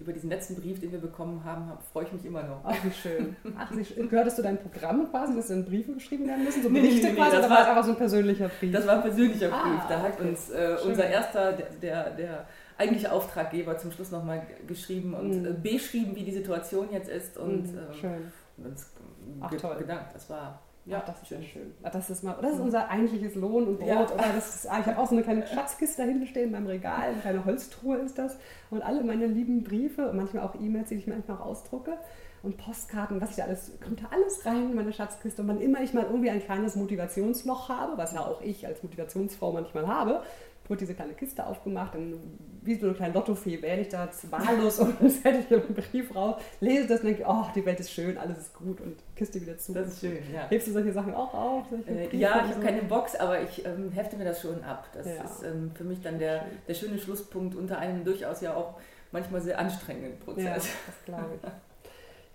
über 0.04 0.12
diesen 0.12 0.30
letzten 0.30 0.56
Brief, 0.56 0.82
den 0.82 0.92
wir 0.92 1.00
bekommen 1.00 1.44
haben, 1.46 1.72
freue 1.92 2.04
ich 2.04 2.12
mich 2.12 2.26
immer 2.26 2.44
noch. 2.44 2.60
Ach, 2.64 2.76
wie 2.84 2.92
schön. 2.92 3.36
Ach, 3.58 3.72
wie 3.72 4.08
Gehörtest 4.08 4.38
du 4.38 4.42
dein 4.42 4.60
Programm 4.60 5.10
quasi, 5.10 5.34
dass 5.34 5.48
dann 5.48 5.64
Briefe 5.64 5.94
geschrieben 5.94 6.28
werden 6.28 6.44
müssen? 6.44 6.62
So 6.62 6.70
Berichte 6.70 6.96
nee, 6.96 7.02
nee, 7.02 7.10
nee, 7.10 7.16
quasi, 7.16 7.38
das 7.38 7.50
war 7.50 7.68
einfach 7.68 7.84
so 7.84 7.92
ein 7.92 7.98
persönlicher 7.98 8.50
Brief? 8.50 8.74
Das 8.74 8.86
war 8.86 8.96
ein 8.98 9.02
persönlicher 9.02 9.52
ah, 9.52 9.64
Brief. 9.64 9.82
Da 9.88 10.02
hat 10.02 10.20
okay. 10.20 10.30
uns 10.30 10.50
äh, 10.50 10.76
unser 10.86 11.08
erster, 11.08 11.54
der, 11.54 11.70
der, 11.82 12.10
der 12.12 12.48
eigentliche 12.78 13.12
Auftraggeber 13.12 13.78
zum 13.78 13.92
Schluss 13.92 14.12
nochmal 14.12 14.46
geschrieben 14.68 15.14
und 15.14 15.44
mm. 15.44 15.62
beschrieben, 15.62 16.16
wie 16.16 16.24
die 16.24 16.34
Situation 16.34 16.90
jetzt 16.92 17.10
ist 17.10 17.38
und 17.38 17.74
mm, 17.74 17.78
ähm, 18.04 18.66
uns 18.66 18.92
Ach, 19.40 19.52
toll. 19.56 19.78
gedankt. 19.78 20.14
Das 20.14 20.30
war 20.30 20.60
ja, 20.86 21.00
Ach, 21.02 21.06
das 21.06 21.22
ist 21.22 21.28
schön. 21.30 21.44
schön. 21.44 21.74
Das 21.82 22.10
ist, 22.10 22.24
mal, 22.24 22.36
das 22.42 22.56
ist 22.56 22.60
unser 22.60 22.90
eigentliches 22.90 23.36
Lohn 23.36 23.68
und 23.68 23.78
Brot. 23.78 23.88
Ja. 23.88 24.04
Oder 24.04 24.34
das 24.36 24.56
ist, 24.56 24.70
ah, 24.70 24.80
ich 24.80 24.86
habe 24.86 24.98
auch 24.98 25.08
so 25.08 25.16
eine 25.16 25.24
kleine 25.24 25.48
Schatzkiste 25.48 26.02
da 26.02 26.08
hinten 26.08 26.28
stehen 26.28 26.52
beim 26.52 26.68
Regal, 26.68 27.10
eine 27.12 27.22
kleine 27.22 27.46
Holztruhe 27.46 27.98
ist 27.98 28.18
das. 28.18 28.38
Und 28.70 28.82
alle 28.82 29.04
meine 29.04 29.28
lieben 29.28 29.64
Briefe 29.64 30.10
und 30.10 30.18
manchmal 30.18 30.44
auch 30.44 30.56
E-Mails, 30.56 30.90
die 30.90 30.96
ich 30.96 31.08
manchmal 31.08 31.38
auch 31.38 31.46
ausdrucke 31.46 31.98
und 32.44 32.58
Postkarten, 32.58 33.22
was 33.22 33.30
ich 33.32 33.36
da 33.38 33.44
alles, 33.44 33.72
kommt 33.82 34.02
da 34.02 34.08
alles 34.12 34.46
rein 34.46 34.72
in 34.72 34.76
meine 34.76 34.92
Schatzkiste. 34.92 35.42
Und 35.42 35.48
wann 35.48 35.62
immer 35.62 35.82
ich 35.82 35.94
mal 35.94 36.04
irgendwie 36.04 36.30
ein 36.30 36.44
kleines 36.44 36.76
Motivationsloch 36.76 37.70
habe, 37.70 37.98
was 37.98 38.12
ja 38.12 38.20
auch 38.20 38.42
ich 38.42 38.68
als 38.68 38.84
Motivationsfrau 38.84 39.54
manchmal 39.54 39.88
habe, 39.88 40.22
wurde 40.68 40.80
diese 40.80 40.94
kleine 40.94 41.14
Kiste 41.14 41.46
aufgemacht, 41.46 41.96
dann 41.96 42.14
wie 42.62 42.76
so 42.76 42.88
eine 42.88 42.96
kleine 42.96 43.14
Lottofee 43.14 43.62
wähle 43.62 43.82
ich 43.82 43.90
da 43.90 44.08
wahllos 44.30 44.80
und 44.80 45.00
dann 45.00 45.10
setze 45.10 45.40
ich 45.40 45.52
einen 45.52 45.74
Brief 45.74 46.16
raus, 46.16 46.42
lese 46.62 46.88
das 46.88 47.02
und 47.02 47.08
denke, 47.08 47.26
oh, 47.28 47.46
die 47.54 47.66
Welt 47.66 47.80
ist 47.80 47.92
schön, 47.92 48.18
alles 48.18 48.38
ist 48.38 48.54
gut 48.54 48.80
und 48.80 48.96
Kiste 49.16 49.42
wieder 49.42 49.58
zu. 49.58 49.74
Das 49.74 49.88
ist 49.88 50.00
schön, 50.00 50.20
ja. 50.34 50.48
Hebst 50.48 50.68
du 50.68 50.72
solche 50.72 50.94
Sachen 50.94 51.14
auch 51.14 51.34
auf? 51.34 51.66
Äh, 51.88 52.16
ja, 52.16 52.46
ich 52.46 52.56
habe 52.56 52.66
keine 52.66 52.84
Box, 52.84 53.16
aber 53.16 53.42
ich 53.42 53.66
ähm, 53.66 53.92
hefte 53.92 54.16
mir 54.16 54.26
das 54.26 54.42
schon 54.42 54.64
ab. 54.64 54.88
Das 54.94 55.06
ja. 55.06 55.24
ist 55.24 55.44
ähm, 55.44 55.72
für 55.76 55.84
mich 55.84 56.02
dann 56.02 56.18
der, 56.18 56.46
der 56.68 56.74
schöne 56.74 56.98
Schlusspunkt 56.98 57.56
unter 57.56 57.78
einem 57.80 58.06
durchaus 58.06 58.42
ja 58.42 58.56
auch 58.56 58.76
manchmal 59.12 59.42
sehr 59.42 59.60
anstrengenden 59.60 60.18
Prozess. 60.20 60.46
Ja, 60.46 60.54
das 60.86 61.06
glaube 61.06 61.30
ich. 61.36 61.50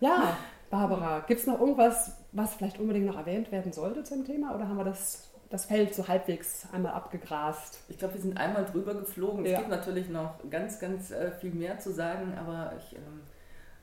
Ja, 0.00 0.36
Barbara, 0.70 1.20
gibt 1.20 1.40
es 1.40 1.46
noch 1.46 1.58
irgendwas, 1.58 2.12
was 2.32 2.54
vielleicht 2.54 2.78
unbedingt 2.78 3.06
noch 3.06 3.16
erwähnt 3.16 3.50
werden 3.50 3.72
sollte 3.72 4.04
zum 4.04 4.24
Thema 4.24 4.54
oder 4.54 4.68
haben 4.68 4.76
wir 4.76 4.84
das 4.84 5.27
das 5.50 5.66
Feld 5.66 5.94
so 5.94 6.06
halbwegs 6.06 6.66
einmal 6.72 6.92
abgegrast. 6.92 7.80
Ich 7.88 7.98
glaube, 7.98 8.14
wir 8.14 8.20
sind 8.20 8.36
einmal 8.36 8.64
drüber 8.64 8.94
geflogen. 8.94 9.44
Ja. 9.44 9.52
Es 9.52 9.58
gibt 9.58 9.70
natürlich 9.70 10.08
noch 10.08 10.34
ganz, 10.50 10.78
ganz 10.78 11.10
äh, 11.10 11.32
viel 11.32 11.52
mehr 11.52 11.78
zu 11.78 11.92
sagen, 11.92 12.34
aber 12.38 12.72
ich 12.78 12.96
ähm, 12.96 13.20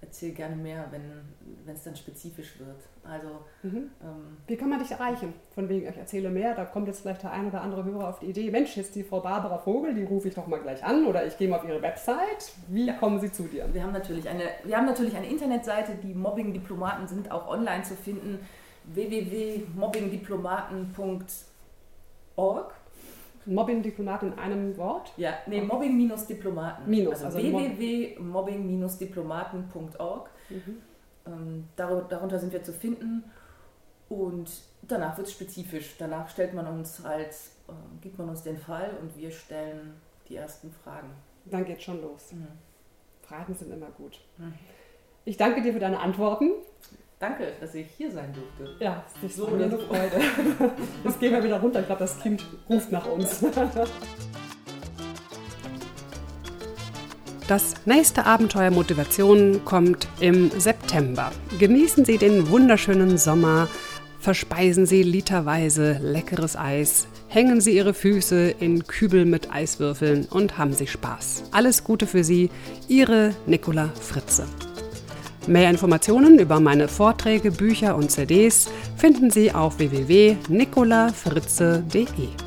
erzähle 0.01 0.33
gerne 0.33 0.55
mehr, 0.55 0.85
wenn 0.91 1.01
es 1.73 1.83
dann 1.83 1.95
spezifisch 1.95 2.59
wird. 2.59 2.77
Also, 3.03 3.29
mhm. 3.63 3.89
ähm, 4.01 4.37
Wie 4.45 4.55
kann 4.55 4.69
man 4.69 4.77
dich 4.79 4.91
erreichen? 4.91 5.33
Von 5.55 5.67
wegen, 5.67 5.89
ich 5.89 5.97
erzähle 5.97 6.29
mehr, 6.29 6.53
da 6.53 6.65
kommt 6.65 6.87
jetzt 6.87 7.01
vielleicht 7.01 7.23
der 7.23 7.31
ein 7.31 7.47
oder 7.47 7.61
andere 7.61 7.83
Hörer 7.83 8.09
auf 8.09 8.19
die 8.19 8.27
Idee, 8.27 8.51
Mensch, 8.51 8.77
jetzt 8.77 8.93
die 8.95 9.03
Frau 9.03 9.21
Barbara 9.21 9.57
Vogel, 9.57 9.95
die 9.95 10.03
rufe 10.03 10.27
ich 10.27 10.35
doch 10.35 10.45
mal 10.45 10.59
gleich 10.59 10.83
an 10.83 11.07
oder 11.07 11.25
ich 11.25 11.35
gehe 11.37 11.49
mal 11.49 11.57
auf 11.57 11.67
ihre 11.67 11.81
Website. 11.81 12.53
Wie 12.67 12.85
ja. 12.85 12.93
kommen 12.93 13.19
Sie 13.19 13.31
zu 13.31 13.43
dir? 13.43 13.67
Wir 13.73 13.81
haben 13.81 13.93
natürlich 13.93 14.29
eine, 14.29 14.43
wir 14.63 14.77
haben 14.77 14.85
natürlich 14.85 15.15
eine 15.15 15.27
Internetseite, 15.27 15.95
die 15.95 16.13
Mobbing-Diplomaten 16.13 17.07
sind 17.07 17.31
auch 17.31 17.47
online 17.47 17.81
zu 17.83 17.95
finden 17.95 18.37
www.mobbingdiplomaten.org 18.93 21.23
Org. 22.35 22.73
Mobbing-Diplomat 23.45 24.23
in 24.23 24.33
einem 24.39 24.75
Wort? 24.77 25.11
Ja, 25.17 25.35
nee, 25.45 25.61
Mobbing-Diplomaten. 25.61 26.89
Minus, 26.89 27.23
also, 27.23 27.37
also 27.37 27.47
www.mobbing-diplomaten.org. 27.47 30.29
Mhm. 30.49 30.81
Ähm, 31.27 31.67
darunter 31.75 32.39
sind 32.39 32.53
wir 32.53 32.63
zu 32.63 32.73
finden 32.73 33.23
und 34.09 34.49
danach 34.81 35.17
wird 35.17 35.27
es 35.27 35.33
spezifisch. 35.33 35.95
Danach 35.97 36.29
stellt 36.29 36.53
man 36.53 36.67
uns 36.67 37.03
halt, 37.03 37.33
äh, 37.67 37.71
gibt 38.01 38.17
man 38.17 38.29
uns 38.29 38.43
den 38.43 38.57
Fall 38.57 38.91
und 39.01 39.17
wir 39.17 39.31
stellen 39.31 39.95
die 40.29 40.35
ersten 40.35 40.71
Fragen. 40.71 41.09
Dann 41.45 41.65
geht 41.65 41.81
schon 41.81 42.01
los. 42.01 42.31
Mhm. 42.31 42.47
Fragen 43.21 43.53
sind 43.53 43.71
immer 43.71 43.89
gut. 43.91 44.19
Mhm. 44.37 44.53
Ich 45.25 45.37
danke 45.37 45.61
dir 45.61 45.73
für 45.73 45.79
deine 45.79 45.99
Antworten. 45.99 46.51
Danke, 47.19 47.53
dass 47.61 47.73
ich 47.73 47.87
hier 47.97 48.11
sein 48.11 48.33
durfte. 48.33 48.75
Ja, 48.83 49.03
es 49.15 49.31
ist 49.31 49.37
so 49.37 49.47
eine 49.47 49.69
Freude. 49.69 50.19
Jetzt 51.03 51.19
gehen 51.19 51.31
wir 51.31 51.43
wieder 51.43 51.59
runter. 51.59 51.79
Ich 51.79 51.85
glaube, 51.85 51.99
das 51.99 52.19
Kind 52.19 52.45
ruft 52.69 52.91
nach 52.91 53.05
uns. 53.07 53.43
Das 57.47 57.75
nächste 57.85 58.25
Abenteuer 58.25 58.71
Motivation 58.71 59.63
kommt 59.63 60.07
im 60.19 60.49
September. 60.49 61.31
Genießen 61.59 62.03
Sie 62.03 62.17
den 62.17 62.49
wunderschönen 62.49 63.17
Sommer, 63.17 63.69
verspeisen 64.19 64.85
Sie 64.85 65.03
literweise 65.03 65.99
leckeres 66.01 66.57
Eis, 66.57 67.07
hängen 67.27 67.61
Sie 67.61 67.75
Ihre 67.75 67.93
Füße 67.93 68.55
in 68.59 68.87
Kübel 68.87 69.25
mit 69.25 69.53
Eiswürfeln 69.53 70.25
und 70.25 70.57
haben 70.57 70.73
Sie 70.73 70.87
Spaß. 70.87 71.43
Alles 71.51 71.83
Gute 71.83 72.07
für 72.07 72.23
Sie, 72.23 72.49
Ihre 72.87 73.35
Nicola 73.45 73.91
Fritze. 74.01 74.47
Mehr 75.47 75.69
Informationen 75.69 76.39
über 76.39 76.59
meine 76.59 76.87
Vorträge, 76.87 77.51
Bücher 77.51 77.95
und 77.95 78.09
CDs 78.09 78.67
finden 78.97 79.29
Sie 79.29 79.51
auf 79.51 79.77
www.nicolafritze.de. 79.77 82.44